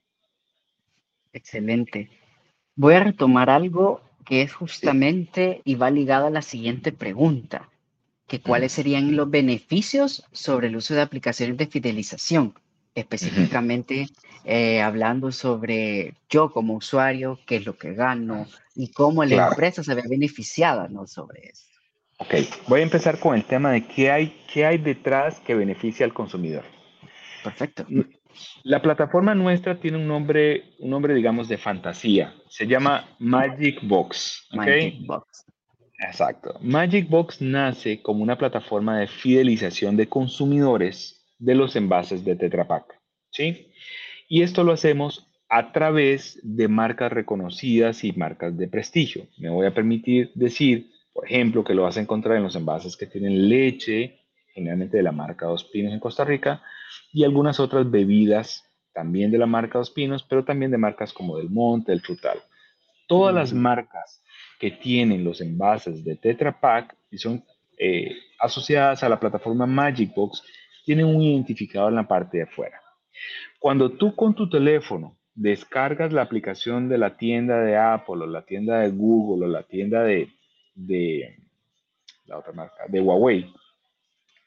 Excelente. 1.33 2.09
Voy 2.77 2.94
a 2.94 3.03
retomar 3.03 3.50
algo 3.50 4.03
que 4.24 4.42
es 4.42 4.53
justamente 4.53 5.62
y 5.64 5.74
va 5.74 5.90
ligado 5.90 6.29
a 6.29 6.31
la 6.31 6.40
siguiente 6.40 6.92
pregunta, 6.92 7.68
que 8.29 8.40
cuáles 8.40 8.70
serían 8.70 9.16
los 9.16 9.29
beneficios 9.29 10.24
sobre 10.31 10.68
el 10.68 10.77
uso 10.77 10.94
de 10.94 11.00
aplicaciones 11.00 11.57
de 11.57 11.66
fidelización, 11.66 12.55
específicamente 12.94 14.07
eh, 14.44 14.81
hablando 14.81 15.33
sobre 15.33 16.14
yo 16.31 16.53
como 16.53 16.74
usuario, 16.74 17.40
qué 17.46 17.57
es 17.57 17.66
lo 17.66 17.77
que 17.77 17.94
gano 17.94 18.46
y 18.77 18.92
cómo 18.92 19.24
la 19.24 19.48
empresa 19.48 19.83
se 19.83 19.94
ve 19.94 20.05
beneficiada 20.09 20.87
¿no? 20.87 21.09
sobre 21.09 21.48
eso. 21.48 21.64
Ok, 22.18 22.35
voy 22.68 22.79
a 22.79 22.85
empezar 22.85 23.18
con 23.18 23.35
el 23.35 23.44
tema 23.44 23.72
de 23.72 23.85
qué 23.85 24.12
hay, 24.12 24.40
qué 24.53 24.64
hay 24.64 24.79
detrás 24.79 25.40
que 25.40 25.57
beneficia 25.57 26.07
al 26.07 26.14
consumidor. 26.14 26.73
Perfecto. 27.44 27.87
La 28.62 28.80
plataforma 28.80 29.35
nuestra 29.35 29.78
tiene 29.78 29.98
un 29.98 30.09
nombre, 30.09 30.74
un 30.78 30.90
nombre, 30.90 31.14
digamos, 31.14 31.46
de 31.46 31.59
fantasía. 31.59 32.35
Se 32.48 32.66
llama 32.66 33.07
Magic 33.18 33.80
Box. 33.83 34.48
Magic 34.52 35.07
Box. 35.07 35.44
Exacto. 35.98 36.59
Magic 36.62 37.09
Box 37.09 37.40
nace 37.42 38.00
como 38.02 38.22
una 38.22 38.38
plataforma 38.38 38.98
de 38.98 39.07
fidelización 39.07 39.96
de 39.96 40.09
consumidores 40.09 41.22
de 41.38 41.54
los 41.54 41.76
envases 41.76 42.24
de 42.24 42.35
Tetra 42.35 42.66
Pak. 42.66 42.98
¿Sí? 43.30 43.68
Y 44.28 44.42
esto 44.42 44.64
lo 44.64 44.72
hacemos 44.72 45.30
a 45.50 45.72
través 45.72 46.40
de 46.42 46.66
marcas 46.68 47.12
reconocidas 47.12 48.04
y 48.04 48.12
marcas 48.12 48.57
de 48.57 48.68
prestigio. 48.68 49.28
Me 49.37 49.50
voy 49.50 49.66
a 49.66 49.74
permitir 49.74 50.33
decir, 50.35 50.90
por 51.12 51.26
ejemplo, 51.26 51.62
que 51.62 51.74
lo 51.74 51.83
vas 51.83 51.98
a 51.98 52.00
encontrar 52.00 52.38
en 52.38 52.42
los 52.44 52.57
envases 52.57 52.96
que 52.96 53.07
tienen 53.07 53.48
leche, 53.48 54.20
generalmente 54.54 54.96
de 54.96 55.02
la 55.02 55.12
marca 55.12 55.46
Dos 55.46 55.64
Pinos 55.64 55.92
en 55.92 56.00
Costa 56.00 56.24
Rica, 56.24 56.62
y 57.14 57.22
algunas 57.22 57.61
otras 57.61 57.88
bebidas 57.88 58.68
también 58.92 59.31
de 59.31 59.38
la 59.38 59.46
marca 59.46 59.79
Dos 59.79 59.90
Pinos, 59.90 60.24
pero 60.29 60.44
también 60.44 60.72
de 60.72 60.79
marcas 60.79 61.12
como 61.12 61.38
Del 61.38 61.48
Monte, 61.48 61.92
El 61.92 62.00
Frutal. 62.00 62.38
Todas 63.07 63.33
las 63.33 63.53
marcas 63.53 64.22
que 64.59 64.72
tienen 64.72 65.22
los 65.22 65.40
envases 65.40 66.05
de 66.05 66.16
Tetra 66.16 66.61
Pak 66.61 66.96
y 67.11 67.18
son 67.18 67.44
eh, 67.79 68.16
asociadas 68.40 69.05
a 69.05 69.09
la 69.09 69.20
plataforma 69.20 69.64
Magic 69.64 70.12
Box 70.12 70.42
tienen 70.85 71.07
un 71.07 71.22
identificador 71.22 71.90
en 71.90 71.96
la 71.96 72.09
parte 72.09 72.38
de 72.38 72.42
afuera. 72.44 72.81
Cuando 73.61 73.90
tú 73.92 74.16
con 74.16 74.35
tu 74.35 74.48
teléfono 74.50 75.16
descargas 75.37 76.12
la 76.12 76.22
aplicación 76.22 76.88
de 76.88 76.98
la 76.98 77.16
tienda 77.16 77.61
de 77.61 77.77
Apple 77.77 78.22
o 78.22 78.27
la 78.27 78.42
tienda 78.42 78.81
de 78.81 78.90
Google 78.90 79.46
o 79.46 79.48
la 79.48 79.62
tienda 79.62 80.03
de, 80.03 80.31
de 80.74 81.37
la 82.27 82.38
otra 82.38 82.53
marca, 82.53 82.87
de 82.88 83.00
Huawei, 83.00 83.53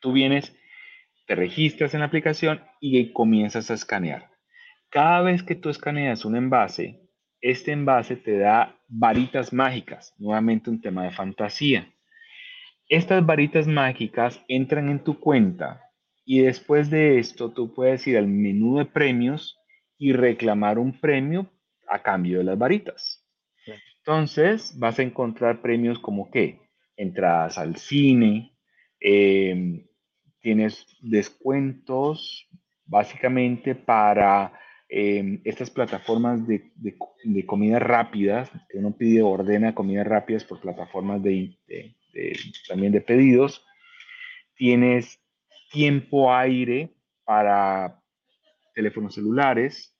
tú 0.02 0.12
vienes 0.12 0.57
te 1.28 1.36
registras 1.36 1.94
en 1.94 2.00
la 2.00 2.08
aplicación 2.08 2.62
y 2.80 3.12
comienzas 3.12 3.70
a 3.70 3.74
escanear. 3.74 4.32
Cada 4.90 5.22
vez 5.22 5.44
que 5.44 5.56
tú 5.56 5.70
escaneas 5.70 6.24
un 6.24 6.38
envase, 6.38 7.02
este 7.42 7.74
envase 7.74 8.16
te 8.16 8.38
da 8.38 8.80
varitas 8.88 9.52
mágicas, 9.52 10.16
nuevamente 10.18 10.70
un 10.70 10.82
tema 10.82 11.04
de 11.04 11.12
fantasía. 11.12 11.94
Estas 12.88 13.26
varitas 13.26 13.68
mágicas 13.68 14.42
entran 14.48 14.90
en 14.90 15.04
tu 15.04 15.20
cuenta 15.20 15.82
y 16.26 16.40
después 16.40 16.90
de 16.90 17.20
esto 17.20 17.52
tú 17.52 17.74
puedes 17.74 18.08
ir 18.08 18.18
al 18.18 18.28
menú 18.28 18.78
de 18.78 18.86
premios 18.86 19.60
y 19.98 20.14
reclamar 20.14 20.80
un 20.80 20.98
premio 20.98 21.52
a 21.90 22.02
cambio 22.02 22.38
de 22.38 22.46
las 22.46 22.58
varitas. 22.58 23.26
Entonces 23.98 24.74
vas 24.80 24.98
a 25.00 25.04
encontrar 25.04 25.62
premios 25.62 26.00
como 26.00 26.32
que 26.32 26.62
entradas 26.96 27.58
al 27.58 27.76
cine, 27.76 28.54
eh, 29.02 29.84
tienes 30.48 30.88
descuentos 31.02 32.48
básicamente 32.86 33.76
para 33.76 34.54
em, 34.88 35.42
estas 35.44 35.70
plataformas 35.70 36.48
de, 36.48 36.72
de, 36.78 37.46
comidas 37.46 37.82
rápidas, 37.82 38.50
que 38.70 38.78
uno 38.78 38.96
pide, 38.96 39.22
ordena 39.22 39.76
comidas 39.76 40.08
rápidas 40.08 40.46
por 40.46 40.62
plataformas 40.62 41.22
de, 41.22 41.60
también 42.66 42.94
de 42.94 43.02
pedidos. 43.02 43.62
Tienes 44.56 45.20
tiempo 45.70 46.34
aire 46.34 46.96
para 47.26 48.02
teléfonos 48.74 49.16
celulares. 49.16 49.94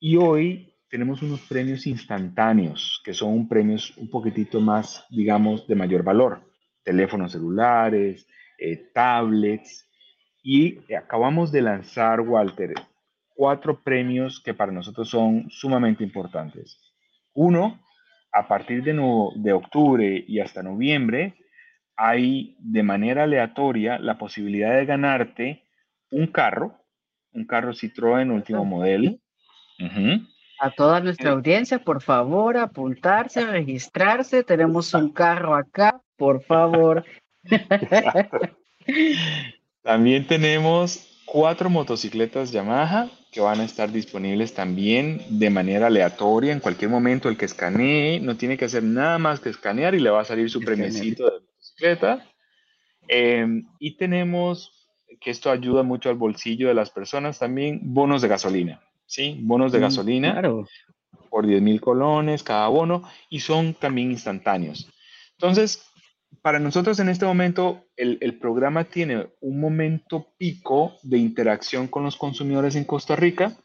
Y 0.00 0.16
hoy 0.16 0.74
tenemos 0.90 1.22
unos 1.22 1.42
premios 1.42 1.86
instantáneos, 1.86 3.00
que 3.04 3.14
son 3.14 3.46
premios 3.46 3.96
un 3.98 4.10
poquitito 4.10 4.60
más, 4.60 5.06
digamos, 5.10 5.68
de 5.68 5.76
mayor 5.76 6.02
valor. 6.02 6.42
Teléfonos 6.82 7.30
celulares, 7.30 8.26
eh, 8.72 8.90
tablets. 8.94 9.88
Y 10.42 10.78
acabamos 10.94 11.50
de 11.52 11.62
lanzar, 11.62 12.20
Walter, 12.20 12.74
cuatro 13.34 13.82
premios 13.82 14.40
que 14.40 14.54
para 14.54 14.72
nosotros 14.72 15.08
son 15.08 15.48
sumamente 15.50 16.04
importantes. 16.04 16.78
Uno, 17.32 17.80
a 18.32 18.46
partir 18.46 18.82
de, 18.82 18.92
de 19.36 19.52
octubre 19.52 20.24
y 20.26 20.40
hasta 20.40 20.62
noviembre, 20.62 21.34
hay 21.96 22.56
de 22.58 22.82
manera 22.82 23.24
aleatoria 23.24 23.98
la 23.98 24.18
posibilidad 24.18 24.74
de 24.74 24.84
ganarte 24.84 25.64
un 26.10 26.26
carro, 26.26 26.74
un 27.32 27.46
carro 27.46 27.72
Citroën 27.72 28.30
último 28.30 28.64
modelo. 28.64 29.18
A 30.60 30.70
toda 30.70 31.00
nuestra 31.00 31.32
audiencia, 31.32 31.78
por 31.78 32.00
favor, 32.00 32.56
apuntarse, 32.56 33.44
registrarse. 33.44 34.44
Tenemos 34.44 34.94
un 34.94 35.12
carro 35.12 35.54
acá, 35.56 36.00
por 36.16 36.42
favor. 36.44 37.04
También 39.82 40.26
tenemos 40.26 41.06
cuatro 41.24 41.68
motocicletas 41.70 42.52
Yamaha 42.52 43.10
que 43.30 43.40
van 43.40 43.60
a 43.60 43.64
estar 43.64 43.90
disponibles 43.90 44.54
también 44.54 45.20
de 45.28 45.50
manera 45.50 45.88
aleatoria 45.88 46.52
en 46.52 46.60
cualquier 46.60 46.90
momento. 46.90 47.28
El 47.28 47.36
que 47.36 47.46
escanee 47.46 48.20
no 48.20 48.36
tiene 48.36 48.56
que 48.56 48.66
hacer 48.66 48.84
nada 48.84 49.18
más 49.18 49.40
que 49.40 49.48
escanear 49.48 49.94
y 49.94 50.00
le 50.00 50.10
va 50.10 50.20
a 50.20 50.24
salir 50.24 50.48
su 50.48 50.60
premiecito 50.60 51.24
de 51.24 51.40
motocicleta. 51.40 52.30
Em, 53.08 53.66
y 53.80 53.96
tenemos, 53.96 54.72
que 55.20 55.30
esto 55.30 55.50
ayuda 55.50 55.82
mucho 55.82 56.10
al 56.10 56.16
bolsillo 56.16 56.68
de 56.68 56.74
las 56.74 56.90
personas 56.90 57.38
también, 57.38 57.80
bonos 57.82 58.22
de 58.22 58.28
gasolina. 58.28 58.80
¿sí? 59.06 59.38
Bonos 59.42 59.72
de 59.72 59.78
mm, 59.78 59.82
gasolina 59.82 60.42
por 61.28 61.46
10 61.46 61.62
mil 61.62 61.80
colones 61.80 62.42
cada 62.42 62.68
bono 62.68 63.02
y 63.28 63.40
son 63.40 63.74
también 63.74 64.12
instantáneos. 64.12 64.88
Entonces, 65.32 65.84
para 66.44 66.58
nosotros 66.58 67.00
en 67.00 67.08
este 67.08 67.24
momento, 67.24 67.86
el, 67.96 68.38
programa 68.38 68.84
tiene 68.84 69.28
un 69.40 69.58
momento 69.58 70.34
pico 70.36 70.92
de 71.02 71.16
interacción 71.16 71.88
con 71.88 72.02
los 72.02 72.18
consumidores 72.18 72.76
en 72.76 72.84
Costa 72.84 73.16
Rica. 73.16 73.56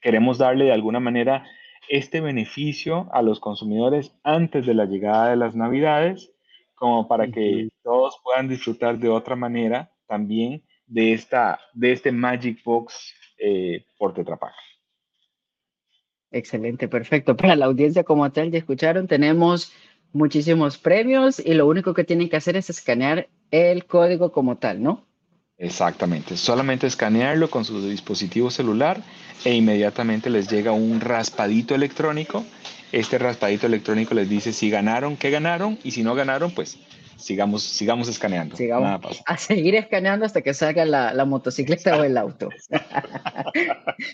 Queremos 0.00 0.38
darle 0.38 0.64
de 0.64 0.72
alguna 0.72 1.00
manera 1.00 1.44
este 1.90 2.22
beneficio 2.22 3.10
a 3.12 3.20
los 3.20 3.40
consumidores 3.40 4.10
antes 4.24 4.64
de 4.64 4.72
la 4.72 4.86
llegada 4.86 5.28
de 5.28 5.36
las 5.36 5.54
navidades, 5.54 6.32
como 6.74 7.06
para 7.08 7.30
que 7.30 7.68
todos 7.82 8.18
puedan 8.24 8.48
disfrutar 8.48 8.98
de 8.98 9.10
otra 9.10 9.36
manera 9.36 9.92
también 10.06 10.64
de, 10.86 11.12
esta, 11.12 11.60
de 11.74 11.92
este 11.92 12.10
Magic 12.10 12.64
Box 12.64 13.12
eh, 13.36 13.84
por 13.98 14.14
Tetra 14.14 14.38
Excelente, 16.30 16.88
perfecto. 16.88 17.36
Para 17.36 17.54
la 17.54 17.66
audiencia 17.66 18.02
como 18.02 18.32
tal, 18.32 18.50
ya 18.50 18.56
escucharon, 18.56 19.06
tenemos 19.06 19.74
muchísimos 20.12 20.78
premios 20.78 21.38
y 21.38 21.54
lo 21.54 21.66
único 21.66 21.94
que 21.94 22.04
tienen 22.04 22.28
que 22.28 22.36
hacer 22.36 22.56
es 22.56 22.70
escanear 22.70 23.28
el 23.50 23.86
código 23.86 24.32
como 24.32 24.56
tal, 24.56 24.82
¿no? 24.82 25.06
Exactamente, 25.58 26.36
solamente 26.36 26.86
escanearlo 26.86 27.48
con 27.48 27.64
su 27.64 27.86
dispositivo 27.86 28.50
celular 28.50 29.00
e 29.44 29.54
inmediatamente 29.54 30.28
les 30.28 30.48
llega 30.48 30.72
un 30.72 31.00
raspadito 31.00 31.74
electrónico. 31.74 32.44
Este 32.90 33.18
raspadito 33.18 33.66
electrónico 33.66 34.14
les 34.14 34.28
dice 34.28 34.52
si 34.52 34.70
ganaron, 34.70 35.16
qué 35.16 35.30
ganaron 35.30 35.78
y 35.84 35.92
si 35.92 36.02
no 36.02 36.14
ganaron, 36.14 36.50
pues 36.50 36.78
sigamos, 37.16 37.62
sigamos 37.62 38.08
escaneando. 38.08 38.56
Sigamos 38.56 39.22
a 39.24 39.36
seguir 39.36 39.76
escaneando 39.76 40.26
hasta 40.26 40.42
que 40.42 40.52
salga 40.52 40.84
la, 40.84 41.14
la 41.14 41.24
motocicleta 41.24 41.96
o 41.96 42.04
el 42.04 42.18
auto. 42.18 42.48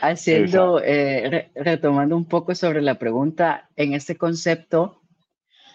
Haciendo, 0.00 0.80
eh, 0.84 1.50
retomando 1.56 2.16
un 2.16 2.26
poco 2.26 2.54
sobre 2.54 2.82
la 2.82 3.00
pregunta, 3.00 3.68
en 3.74 3.94
este 3.94 4.16
concepto, 4.16 5.02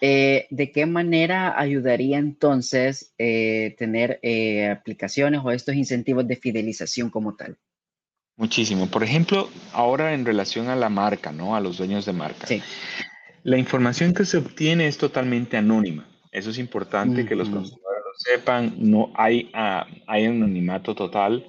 eh, 0.00 0.46
¿de 0.50 0.72
qué 0.72 0.86
manera 0.86 1.58
ayudaría 1.58 2.18
entonces 2.18 3.14
eh, 3.18 3.74
tener 3.78 4.18
eh, 4.22 4.68
aplicaciones 4.68 5.40
o 5.44 5.50
estos 5.50 5.74
incentivos 5.74 6.26
de 6.26 6.36
fidelización 6.36 7.10
como 7.10 7.36
tal? 7.36 7.56
Muchísimo. 8.36 8.88
Por 8.88 9.04
ejemplo, 9.04 9.48
ahora 9.72 10.12
en 10.12 10.24
relación 10.24 10.68
a 10.68 10.76
la 10.76 10.88
marca, 10.88 11.32
¿no? 11.32 11.54
A 11.54 11.60
los 11.60 11.78
dueños 11.78 12.04
de 12.04 12.12
marca. 12.12 12.46
Sí. 12.46 12.62
La 13.44 13.58
información 13.58 14.12
que 14.12 14.24
se 14.24 14.38
obtiene 14.38 14.86
es 14.86 14.98
totalmente 14.98 15.56
anónima. 15.56 16.08
Eso 16.32 16.50
es 16.50 16.58
importante 16.58 17.24
que 17.26 17.36
los 17.36 17.48
consumidores 17.48 18.02
lo 18.04 18.12
sepan. 18.16 18.74
No 18.78 19.12
hay, 19.14 19.52
uh, 19.54 19.84
hay 20.08 20.24
anonimato 20.24 20.96
total, 20.96 21.46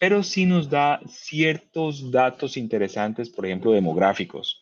pero 0.00 0.24
sí 0.24 0.44
nos 0.44 0.68
da 0.68 1.00
ciertos 1.06 2.10
datos 2.10 2.56
interesantes, 2.56 3.30
por 3.30 3.46
ejemplo, 3.46 3.70
demográficos 3.70 4.60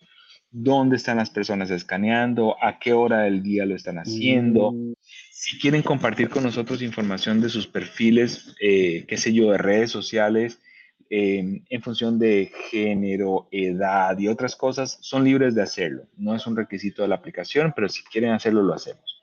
dónde 0.52 0.96
están 0.96 1.16
las 1.16 1.30
personas 1.30 1.70
escaneando, 1.70 2.56
a 2.62 2.78
qué 2.78 2.92
hora 2.92 3.22
del 3.22 3.42
día 3.42 3.64
lo 3.64 3.74
están 3.74 3.98
haciendo. 3.98 4.72
Mm. 4.72 4.92
Si 5.30 5.58
quieren 5.58 5.82
compartir 5.82 6.28
con 6.28 6.44
nosotros 6.44 6.82
información 6.82 7.40
de 7.40 7.48
sus 7.48 7.66
perfiles, 7.66 8.54
eh, 8.60 9.04
qué 9.08 9.16
sé 9.16 9.32
yo, 9.32 9.50
de 9.50 9.58
redes 9.58 9.90
sociales, 9.90 10.60
em, 11.08 11.64
en 11.68 11.82
función 11.82 12.18
de 12.18 12.52
género, 12.70 13.48
edad 13.50 14.16
y 14.18 14.28
otras 14.28 14.54
cosas, 14.54 14.98
son 15.00 15.24
libres 15.24 15.54
de 15.54 15.62
hacerlo. 15.62 16.04
No 16.16 16.34
es 16.34 16.46
un 16.46 16.56
requisito 16.56 17.02
de 17.02 17.08
la 17.08 17.16
aplicación, 17.16 17.72
pero 17.74 17.88
si 17.88 18.04
quieren 18.04 18.30
hacerlo, 18.30 18.62
lo 18.62 18.74
hacemos. 18.74 19.20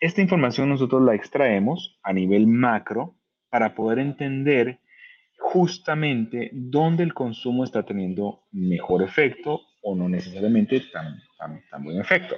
Esta 0.00 0.20
información 0.20 0.68
nosotros 0.68 1.02
la 1.02 1.14
extraemos 1.14 1.98
a 2.02 2.12
nivel 2.12 2.46
macro 2.46 3.16
para 3.50 3.74
poder 3.74 3.98
entender 3.98 4.80
justamente 5.38 6.50
dónde 6.52 7.02
el 7.02 7.14
consumo 7.14 7.64
está 7.64 7.82
teniendo 7.84 8.44
mejor 8.52 9.02
efecto 9.02 9.60
o 9.82 9.94
no 9.94 10.08
necesariamente 10.08 10.80
tan, 10.92 11.20
tan, 11.70 11.84
buen 11.84 12.00
efecto. 12.00 12.36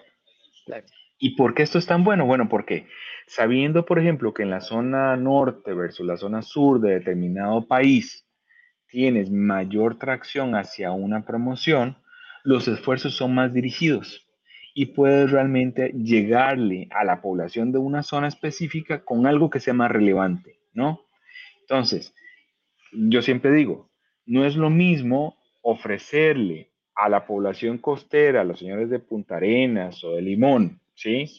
¿Y 1.18 1.36
por 1.36 1.54
qué 1.54 1.62
esto 1.62 1.78
es 1.78 1.86
tan 1.86 2.04
bueno? 2.04 2.26
Bueno, 2.26 2.48
porque 2.48 2.88
sabiendo, 3.26 3.86
por 3.86 3.98
ejemplo, 3.98 4.34
que 4.34 4.42
en 4.42 4.50
la 4.50 4.60
zona 4.60 5.16
norte 5.16 5.72
versus 5.72 6.06
la 6.06 6.16
zona 6.16 6.42
sur 6.42 6.80
de 6.80 6.94
determinado 6.94 7.66
país 7.66 8.26
tienes 8.88 9.30
mayor 9.30 9.98
tracción 9.98 10.54
hacia 10.54 10.92
una 10.92 11.24
promoción, 11.24 11.96
los 12.42 12.68
esfuerzos 12.68 13.14
son 13.14 13.34
más 13.34 13.52
dirigidos 13.52 14.28
y 14.74 14.86
puedes 14.86 15.30
realmente 15.30 15.92
llegarle 15.92 16.88
a 16.90 17.04
la 17.04 17.22
población 17.22 17.72
de 17.72 17.78
una 17.78 18.02
zona 18.02 18.28
específica 18.28 19.04
con 19.04 19.26
algo 19.26 19.50
que 19.50 19.60
sea 19.60 19.72
más 19.72 19.90
relevante, 19.90 20.58
¿no? 20.72 21.00
Entonces, 21.60 22.14
yo 22.92 23.22
siempre 23.22 23.52
digo, 23.52 23.90
no 24.26 24.44
es 24.44 24.56
lo 24.56 24.70
mismo 24.70 25.38
ofrecerle 25.62 26.73
a 26.94 27.08
la 27.08 27.26
población 27.26 27.78
costera, 27.78 28.42
a 28.42 28.44
los 28.44 28.58
señores 28.58 28.90
de 28.90 28.98
Punta 28.98 29.36
Arenas 29.36 30.02
o 30.04 30.12
de 30.12 30.22
Limón, 30.22 30.80
¿sí? 30.94 31.30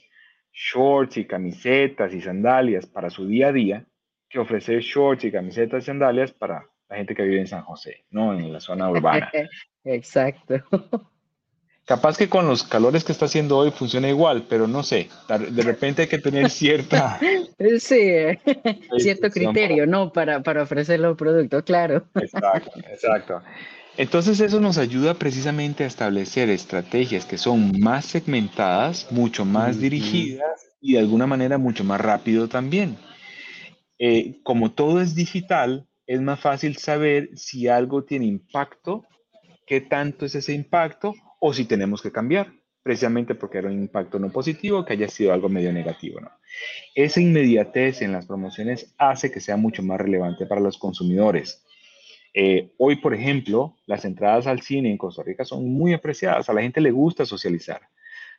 Shorts 0.52 1.18
y 1.18 1.26
camisetas 1.26 2.13
y 2.13 2.22
sandalias 2.22 2.86
para 2.86 3.10
su 3.10 3.28
día 3.28 3.48
a 3.48 3.52
día, 3.52 3.86
que 4.30 4.39
ofrecer 4.39 4.82
shorts 4.82 5.26
y 5.26 5.32
camisetas 5.32 5.84
y 5.84 5.86
sandalias 5.88 6.32
para 6.32 6.65
la 6.89 6.96
gente 6.96 7.15
que 7.15 7.24
vive 7.24 7.39
en 7.39 7.48
San 7.48 7.63
José, 7.63 8.06
¿no? 8.10 8.34
En 8.34 8.52
la 8.52 8.60
zona 8.60 8.89
urbana. 8.89 9.32
Exacto. 9.84 10.63
Capaz 11.86 12.18
que 12.18 12.28
con 12.28 12.48
los 12.48 12.63
calores 12.63 13.04
que 13.04 13.12
está 13.12 13.26
haciendo 13.26 13.58
hoy 13.58 13.70
funciona 13.70 14.10
igual, 14.10 14.48
pero 14.50 14.65
no 14.65 14.82
sé, 14.82 15.08
de 15.28 15.62
repente 15.62 16.04
hay 16.04 16.08
que 16.08 16.18
tener 16.18 16.50
cierta... 16.50 17.20
Sí, 17.80 18.12
cierto 18.98 19.30
criterio, 19.30 19.88
¿no? 19.88 20.12
Para, 20.12 20.44
para 20.44 20.63
ofrecer 20.63 21.00
los 21.00 21.15
productos, 21.15 21.63
claro. 21.63 22.06
Exacto, 22.15 22.72
exacto. 22.91 23.41
Entonces 23.97 24.41
eso 24.41 24.60
nos 24.60 24.77
ayuda 24.77 25.13
precisamente 25.13 25.86
a 25.86 25.88
establecer 25.88 26.49
estrategias 26.49 27.25
que 27.25 27.38
son 27.38 27.79
más 27.79 28.05
segmentadas, 28.05 29.10
mucho 29.12 29.45
más 29.45 29.79
dirigidas 29.79 30.67
y 30.81 30.93
de 30.93 30.99
alguna 30.99 31.27
manera 31.27 31.58
mucho 31.58 31.86
más 31.86 32.01
rápido 32.01 32.49
también. 32.49 32.97
Eh, 33.97 34.41
como 34.43 34.73
todo 34.73 34.99
es 34.99 35.15
digital, 35.15 35.88
es 36.08 36.21
más 36.21 36.41
fácil 36.41 36.75
saber 36.75 37.29
si 37.36 37.69
algo 37.69 38.03
tiene 38.03 38.25
impacto, 38.25 39.05
qué 39.65 39.79
tanto 39.79 40.25
es 40.25 40.36
ese 40.36 40.53
impacto 40.53 41.13
o 41.39 41.53
si 41.53 41.63
tenemos 41.63 42.01
que 42.01 42.12
cambiar, 42.12 42.51
precisamente 42.84 43.34
porque 43.34 43.60
era 43.60 43.69
un 43.69 43.79
impacto 43.79 44.19
no 44.19 44.29
positivo, 44.29 44.84
que 44.84 44.93
haya 44.93 45.08
sido 45.08 45.31
algo 45.31 45.47
medio 45.47 45.71
negativo. 45.71 46.19
¿no? 46.19 46.31
Esa 46.93 47.21
inmediatez 47.21 48.01
en 48.01 48.12
las 48.12 48.25
promociones 48.25 48.93
hace 48.97 49.31
que 49.31 49.39
sea 49.39 49.55
mucho 49.55 49.81
más 49.84 49.99
relevante 49.99 50.45
para 50.45 50.62
los 50.62 50.77
consumidores. 50.77 51.64
Eh, 52.38 52.74
hoy, 52.78 52.98
por 52.98 53.13
ejemplo, 53.13 53.78
las 53.86 54.04
entradas 54.04 54.45
al 54.45 54.62
cine 54.62 54.91
en 54.91 54.98
Costa 54.98 55.24
Rica 55.24 55.45
son 55.45 55.71
muy 55.71 55.93
apreciadas. 55.93 56.50
A 56.50 56.54
la 56.54 56.62
gente 56.62 56.82
le 56.82 56.91
gusta 56.91 57.26
socializar. 57.26 57.80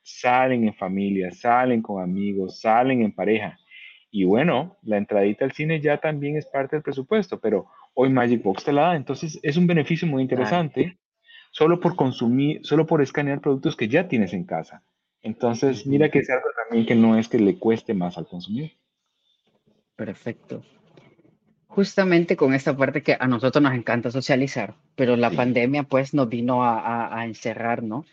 Salen 0.02 0.64
en 0.64 0.74
familia, 0.74 1.30
salen 1.32 1.80
con 1.80 2.02
amigos, 2.02 2.60
salen 2.60 3.00
en 3.00 3.12
pareja. 3.12 3.58
Y 4.10 4.24
bueno, 4.24 4.76
la 4.82 4.98
entradita 4.98 5.46
al 5.46 5.52
cine 5.52 5.80
ya 5.80 5.96
también 5.96 6.36
es 6.36 6.44
parte 6.44 6.76
del 6.76 6.82
presupuesto, 6.82 7.40
pero 7.40 7.68
hoy 7.94 8.10
Magic 8.10 8.42
Box 8.42 8.64
te 8.64 8.72
la 8.74 8.82
da. 8.82 8.96
Entonces 8.96 9.40
es 9.42 9.56
un 9.56 9.66
beneficio 9.66 10.06
muy 10.06 10.20
interesante 10.20 10.98
solo 11.50 11.80
por 11.80 11.96
consumir, 11.96 12.60
solo 12.64 12.86
por 12.86 13.00
escanear 13.00 13.40
productos 13.40 13.76
que 13.76 13.88
ya 13.88 14.08
tienes 14.08 14.34
en 14.34 14.44
casa. 14.44 14.82
Entonces, 15.22 15.86
mira 15.86 16.10
que 16.10 16.18
es 16.18 16.28
algo 16.28 16.48
también 16.54 16.86
que 16.86 16.94
no 16.94 17.18
es 17.18 17.28
que 17.28 17.38
le 17.38 17.58
cueste 17.58 17.94
más 17.94 18.18
al 18.18 18.28
consumidor. 18.28 18.72
Perfecto. 19.96 20.62
Justamente 21.76 22.36
con 22.36 22.54
esta 22.54 22.74
parte 22.74 23.02
que 23.02 23.18
a 23.20 23.26
nosotros 23.26 23.62
nos 23.62 23.74
encanta 23.74 24.10
socializar, 24.10 24.72
pero 24.94 25.14
la 25.14 25.30
pandemia 25.30 25.82
pues 25.82 26.14
nos 26.14 26.26
vino 26.26 26.64
a, 26.64 27.22
encerrar, 27.26 27.82
¿no? 27.82 28.06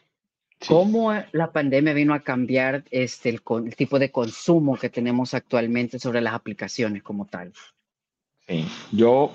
¿Cómo 0.68 1.14
la 1.32 1.54
pandemia 1.54 1.94
vino 1.94 2.14
a 2.14 2.20
cambiar 2.20 2.84
este, 2.92 3.30
el, 3.30 3.42
el, 3.66 3.76
tipo 3.78 4.00
de 4.00 4.12
consumo 4.12 4.76
que 4.76 4.90
tenemos 4.90 5.34
actualmente 5.34 5.98
sobre 5.98 6.20
las 6.20 6.34
aplicaciones 6.34 7.04
como 7.04 7.26
tal? 7.26 7.54
Sí, 8.50 8.66
yo 8.92 9.32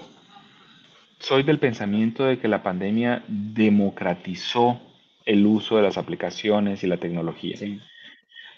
soy 1.19 1.43
del 1.43 1.59
pensamiento 1.59 2.25
de 2.25 2.39
que 2.39 2.49
la 2.49 2.63
pandemia 2.63 3.25
democratizó 3.29 4.79
el 5.25 5.47
uso 5.47 5.77
de 5.77 5.83
las 5.85 5.97
aplicaciones 5.97 6.85
y 6.85 6.87
la 6.87 6.99
tecnología. 6.99 7.57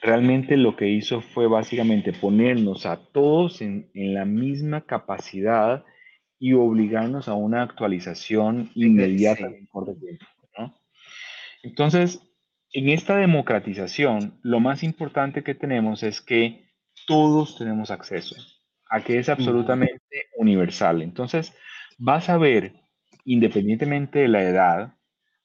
Realmente 0.03 0.57
lo 0.57 0.77
que 0.77 0.89
hizo 0.89 1.21
fue 1.21 1.47
básicamente 1.47 2.13
ponernos 2.13 2.87
a 2.87 2.97
todos 2.97 3.61
en, 3.61 3.91
la 3.95 4.25
misma 4.25 4.87
capacidad 4.87 5.85
y 6.39 6.55
obligarnos 6.55 7.29
a 7.29 7.35
una 7.35 7.63
actualización 7.63 8.71
inmediata 8.75 9.51
Entonces, 11.63 12.23
en 12.73 12.89
esta 12.89 13.17
democratización, 13.17 14.39
lo 14.43 14.61
más 14.61 14.83
importante 14.83 15.43
que 15.43 15.55
tenemos 15.55 16.03
es 16.03 16.23
que 16.23 16.71
todos 17.07 17.59
tenemos 17.59 17.91
acceso 17.91 18.37
a 18.89 19.03
que 19.03 19.19
es 19.19 19.29
absolutamente 19.29 20.01
universal. 20.37 21.03
Entonces, 21.03 21.55
vas 21.99 22.29
a 22.29 22.39
ver, 22.39 22.73
independientemente 23.25 24.21
de 24.21 24.29
la 24.29 24.43
edad, 24.43 24.95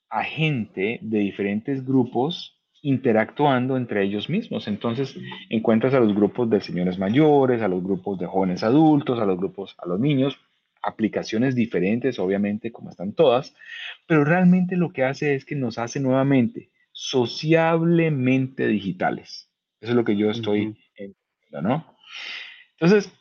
a 0.09 0.23
gente 0.23 0.99
de 1.01 1.19
diferentes 1.19 1.85
grupos 1.85 2.54
interactuando 2.85 3.77
entre 3.77 4.03
ellos 4.03 4.29
mismos. 4.29 4.67
Entonces 4.67 5.17
encuentras 5.49 5.95
a 5.95 5.99
los 5.99 6.13
grupos 6.13 6.51
de 6.51 6.61
señores 6.61 6.99
mayores, 6.99 7.63
a 7.63 7.67
los 7.67 7.83
grupos 7.83 8.19
de 8.19 8.27
jóvenes 8.27 8.63
adultos, 8.63 9.19
a 9.19 9.25
los 9.25 9.37
grupos, 9.37 9.75
a 9.79 9.87
los 9.87 9.99
niños, 9.99 10.39
aplicaciones 10.83 11.55
diferentes, 11.55 12.19
obviamente, 12.19 12.71
como 12.71 12.91
están 12.91 13.13
todas, 13.13 13.55
pero 14.05 14.23
realmente 14.23 14.77
lo 14.77 14.93
que 14.93 15.03
hace 15.03 15.33
es 15.33 15.45
que 15.45 15.55
nos 15.55 15.79
hace 15.79 15.99
nuevamente 15.99 16.69
sociablemente 16.91 18.67
digitales. 18.67 19.49
Eso 19.81 19.91
es 19.91 19.95
lo 19.95 20.05
que 20.05 20.15
yo 20.15 20.29
estoy 20.29 20.77
entendiendo, 20.95 21.61
¿no? 21.63 21.97
Entonces, 22.79 23.11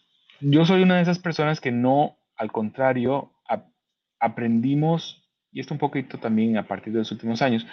yo 0.41 0.67
soy 0.67 0.83
una 0.83 0.97
de 0.97 1.03
esas 1.03 1.19
personas 1.19 1.63
que 1.63 1.73
no, 1.73 2.19
al 2.37 2.53
contrario, 2.53 3.33
aprendimos 4.21 5.25
y 5.55 5.61
esto 5.61 5.73
un 5.73 5.79
poquito 5.79 6.19
también 6.19 6.59
a 6.59 6.67
partir 6.67 6.93
de 6.93 6.99
los 6.99 7.13
últimos 7.13 7.41
años, 7.41 7.65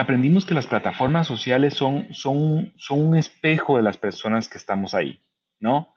aprendimos 0.00 0.46
que 0.46 0.54
las 0.54 0.66
plataformas 0.66 1.26
sociales 1.26 1.74
son, 1.74 2.12
son, 2.12 2.72
son 2.76 3.00
un 3.00 3.16
espejo 3.16 3.76
de 3.76 3.82
las 3.82 3.96
personas 3.96 4.48
que 4.48 4.58
estamos 4.58 4.94
ahí, 4.94 5.20
¿no? 5.58 5.94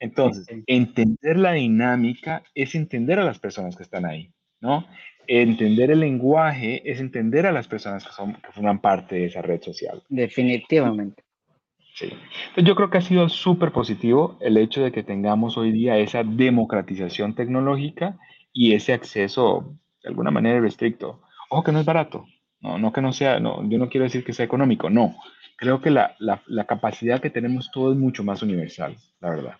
Entonces, 0.00 0.46
entender 0.66 1.36
la 1.36 1.52
dinámica 1.52 2.42
es 2.54 2.74
entender 2.74 3.18
a 3.18 3.24
las 3.24 3.38
personas 3.38 3.76
que 3.76 3.82
están 3.82 4.04
ahí, 4.04 4.32
¿no? 4.60 4.86
Entender 5.26 5.92
el 5.92 6.00
lenguaje 6.00 6.82
es 6.90 7.00
entender 7.00 7.46
a 7.46 7.52
las 7.52 7.68
personas 7.68 8.04
que, 8.04 8.12
son, 8.12 8.34
que 8.34 8.50
forman 8.52 8.80
parte 8.80 9.16
de 9.16 9.26
esa 9.26 9.42
red 9.42 9.62
social. 9.62 10.02
Definitivamente. 10.08 11.22
Sí. 11.94 12.06
Entonces 12.06 12.64
yo 12.64 12.74
creo 12.74 12.90
que 12.90 12.98
ha 12.98 13.02
sido 13.02 13.28
súper 13.28 13.72
positivo 13.72 14.38
el 14.40 14.56
hecho 14.56 14.82
de 14.82 14.90
que 14.90 15.02
tengamos 15.02 15.56
hoy 15.56 15.70
día 15.70 15.98
esa 15.98 16.24
democratización 16.24 17.34
tecnológica 17.34 18.18
y 18.52 18.74
ese 18.74 18.92
acceso 18.92 19.76
de 20.02 20.08
alguna 20.08 20.30
manera 20.30 20.60
restricto. 20.60 21.22
Ojo 21.48 21.62
que 21.62 21.72
no 21.72 21.80
es 21.80 21.86
barato, 21.86 22.26
no, 22.60 22.78
no 22.78 22.92
que 22.92 23.00
no 23.00 23.12
sea, 23.12 23.40
no, 23.40 23.68
yo 23.68 23.78
no 23.78 23.88
quiero 23.88 24.04
decir 24.04 24.24
que 24.24 24.32
sea 24.32 24.44
económico, 24.44 24.90
no. 24.90 25.16
Creo 25.56 25.80
que 25.80 25.90
la, 25.90 26.16
la, 26.18 26.64
capacidad 26.64 27.20
que 27.20 27.30
tenemos 27.30 27.70
todo 27.70 27.92
es 27.92 27.98
mucho 27.98 28.24
más 28.24 28.42
universal, 28.42 28.96
la 29.20 29.30
verdad. 29.30 29.56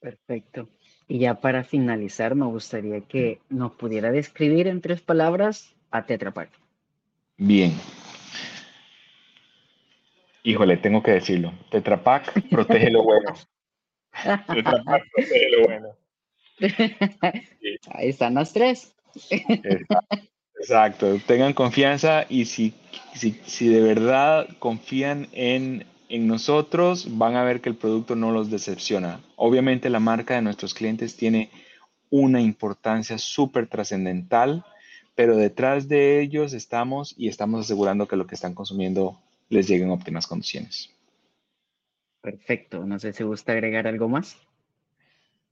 Perfecto. 0.00 0.68
Y 1.08 1.18
ya 1.18 1.40
para 1.40 1.64
finalizar, 1.64 2.34
me 2.34 2.46
gustaría 2.46 3.00
que 3.00 3.40
nos 3.48 3.72
pudiera 3.72 4.10
describir 4.10 4.68
en 4.68 4.80
tres 4.80 5.00
palabras 5.00 5.74
a 5.90 6.06
Tetra 6.06 6.32
Pak. 6.32 6.50
Bien. 7.36 7.74
Híjole, 10.42 10.76
tengo 10.76 11.02
que 11.02 11.12
decirlo. 11.12 11.52
Tetra 11.70 12.02
Pak 12.02 12.48
protege 12.50 12.90
lo 12.90 13.02
bueno. 13.02 13.34
Tetra 14.52 14.82
Pak 14.84 15.02
protege 15.12 15.50
lo 15.50 15.64
bueno. 15.64 15.88
Ahí 17.92 18.08
están 18.08 18.34
las 18.34 18.52
tres. 18.52 18.94
Exacto, 19.30 20.16
tengan 21.26 21.52
confianza 21.52 22.26
y 22.28 22.46
si, 22.46 22.74
si, 23.14 23.68
de 23.68 23.80
verdad 23.80 24.48
confían 24.58 25.28
en, 25.32 25.84
en 26.08 26.26
nosotros, 26.26 27.18
van 27.18 27.36
a 27.36 27.44
ver 27.44 27.60
que 27.60 27.68
el 27.68 27.76
producto 27.76 28.16
no 28.16 28.32
los 28.32 28.50
decepciona. 28.50 29.20
Obviamente 29.36 29.90
la 29.90 30.00
marca 30.00 30.34
de 30.34 30.42
nuestros 30.42 30.74
clientes 30.74 31.16
tiene 31.16 31.50
una 32.10 32.40
importancia 32.40 33.18
súper 33.18 33.66
trascendental, 33.66 34.64
pero 35.14 35.36
detrás 35.36 35.88
de 35.88 36.20
ellos 36.20 36.52
estamos 36.52 37.14
y 37.16 37.28
estamos 37.28 37.64
asegurando 37.64 38.06
que 38.08 38.16
lo 38.16 38.26
que 38.26 38.34
están 38.34 38.54
consumiendo 38.54 39.18
les 39.48 39.68
llegue 39.68 39.84
en 39.84 39.90
óptimas 39.90 40.26
condiciones. 40.26 40.90
Perfecto, 42.20 42.84
no 42.84 42.98
sé 42.98 43.12
si 43.12 43.22
gusta 43.22 43.52
agregar 43.52 43.86
algo 43.86 44.08
más. 44.08 44.36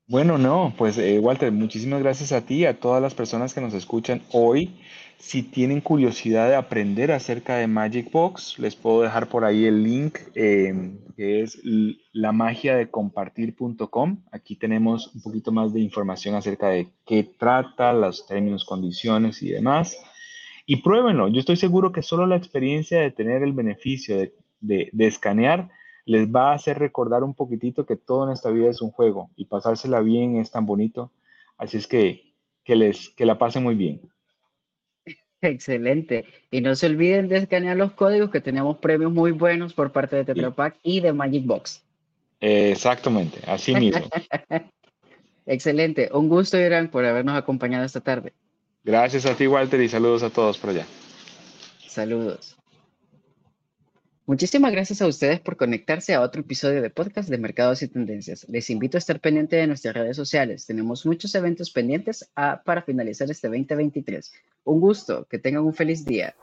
Bueno, 0.07 0.37
no, 0.37 0.75
pues 0.77 0.99
eh, 0.99 1.19
Walter, 1.19 1.51
muchísimas 1.51 2.03
gracias 2.03 2.33
a 2.33 2.45
ti, 2.45 2.67
a 2.67 2.79
todas 2.79 3.01
las 3.01 3.14
personas 3.14 3.55
que 3.55 3.62
nos 3.62 3.73
escuchan 3.73 4.21
hoy. 4.33 4.79
Si 5.17 5.43
tienen 5.43 5.81
curiosidad 5.81 6.47
de 6.51 6.57
aprender 6.57 7.11
acerca 7.11 7.57
de 7.57 7.69
Magic 7.69 8.12
Box, 8.12 8.59
les 8.59 8.77
puedo 8.77 9.01
dejar 9.01 9.31
por 9.31 9.47
ahí 9.47 9.64
el 9.64 9.83
link 9.83 10.19
em, 10.35 10.99
que 11.17 11.40
es 11.40 11.59
la 12.12 12.33
magia 12.33 12.77
de 12.77 12.90
compartir.com. 12.90 14.25
Aquí 14.31 14.57
tenemos 14.57 15.11
un 15.14 15.23
poquito 15.23 15.53
más 15.53 15.73
de 15.73 15.81
información 15.81 16.35
acerca 16.35 16.69
de 16.69 16.88
qué 17.07 17.25
trata, 17.25 17.95
los 17.95 18.27
términos, 18.27 18.67
condiciones 18.67 19.43
y 19.43 19.53
demás. 19.53 19.97
Y 20.67 20.83
pruébenlo. 20.83 21.29
Yo 21.29 21.40
estoy 21.40 21.57
seguro 21.57 21.93
que 21.93 22.03
solo 22.03 22.27
la 22.27 22.37
experiencia 22.37 23.01
de 23.01 23.11
tener 23.11 23.43
el 23.43 23.55
beneficio 23.55 24.19
de, 24.19 24.35
de 24.61 25.07
escanear 25.07 25.71
les 26.05 26.29
va 26.29 26.51
a 26.51 26.55
hacer 26.55 26.79
recordar 26.79 27.23
un 27.23 27.35
poquitito 27.35 27.87
que 27.87 27.97
todo 27.97 28.27
en 28.27 28.33
esta 28.33 28.51
vida 28.51 28.71
es 28.71 28.83
un 28.83 28.90
juego 28.90 29.31
y 29.37 29.47
pasársela 29.47 30.01
bien 30.01 30.37
es 30.37 30.51
tan 30.51 30.67
bonito. 30.67 31.11
Así 31.57 31.77
es 31.77 31.87
que 31.87 32.35
que 32.64 32.77
les 32.77 33.11
que 33.11 33.27
la 33.27 33.38
pasen 33.38 33.62
muy 33.62 33.75
bien. 33.75 34.01
Excelente. 35.40 36.25
Y 36.51 36.62
no 36.62 36.75
se 36.75 36.87
olviden 36.87 37.29
de 37.29 37.37
escanear 37.37 37.77
los 37.77 37.93
códigos 37.93 38.31
que 38.31 38.40
tenemos 38.40 38.79
premios 38.79 39.12
muy 39.12 39.33
buenos 39.33 39.75
por 39.75 39.93
parte 39.93 40.17
de 40.17 40.25
Tetra 40.25 40.51
Pak 40.51 40.77
y 40.83 41.01
de 41.01 41.12
Magic 41.12 41.45
Box. 41.45 41.83
exactamente, 42.40 43.40
así 43.47 43.75
mismo. 43.75 44.09
Excelente. 45.47 46.09
Un 46.12 46.29
gusto, 46.29 46.59
Irán, 46.59 46.88
por 46.88 47.05
habernos 47.05 47.37
acompañado 47.37 47.85
esta 47.85 48.01
tarde. 48.01 48.33
Gracias 48.83 49.27
a 49.27 49.35
ti, 49.35 49.47
Walter, 49.47 49.81
y 49.81 49.88
saludos 49.88 50.23
a 50.23 50.31
todos 50.31 50.57
por 50.57 50.71
allá. 50.71 50.87
Saludos. 51.87 52.57
Muchísimas 54.26 54.72
gracias 54.72 55.02
a 55.02 55.06
ustedes 55.06 55.38
por 55.38 55.58
conectarse 55.58 56.14
a 56.14 56.22
otro 56.22 56.40
episodio 56.40 56.80
de 56.80 56.88
podcast 56.88 57.28
de 57.28 57.37
Mercados 57.37 57.82
y 57.82 57.88
Tendencias. 57.88 58.46
Les 58.48 58.70
invito 58.70 58.96
a 58.96 59.00
estar 59.00 59.20
pendiente 59.20 59.56
de 59.56 59.66
nuestras 59.66 59.94
redes 59.94 60.16
sociales. 60.16 60.64
Tenemos 60.64 61.04
muchos 61.04 61.34
eventos 61.34 61.70
pendientes 61.70 62.30
ah, 62.34 62.62
para 62.64 62.80
finalizar 62.80 63.30
este 63.30 63.48
2023. 63.48 64.32
Un 64.64 64.80
gusto, 64.80 65.26
que 65.28 65.38
tengan 65.38 65.64
un 65.64 65.74
feliz 65.74 66.06
día. 66.06 66.34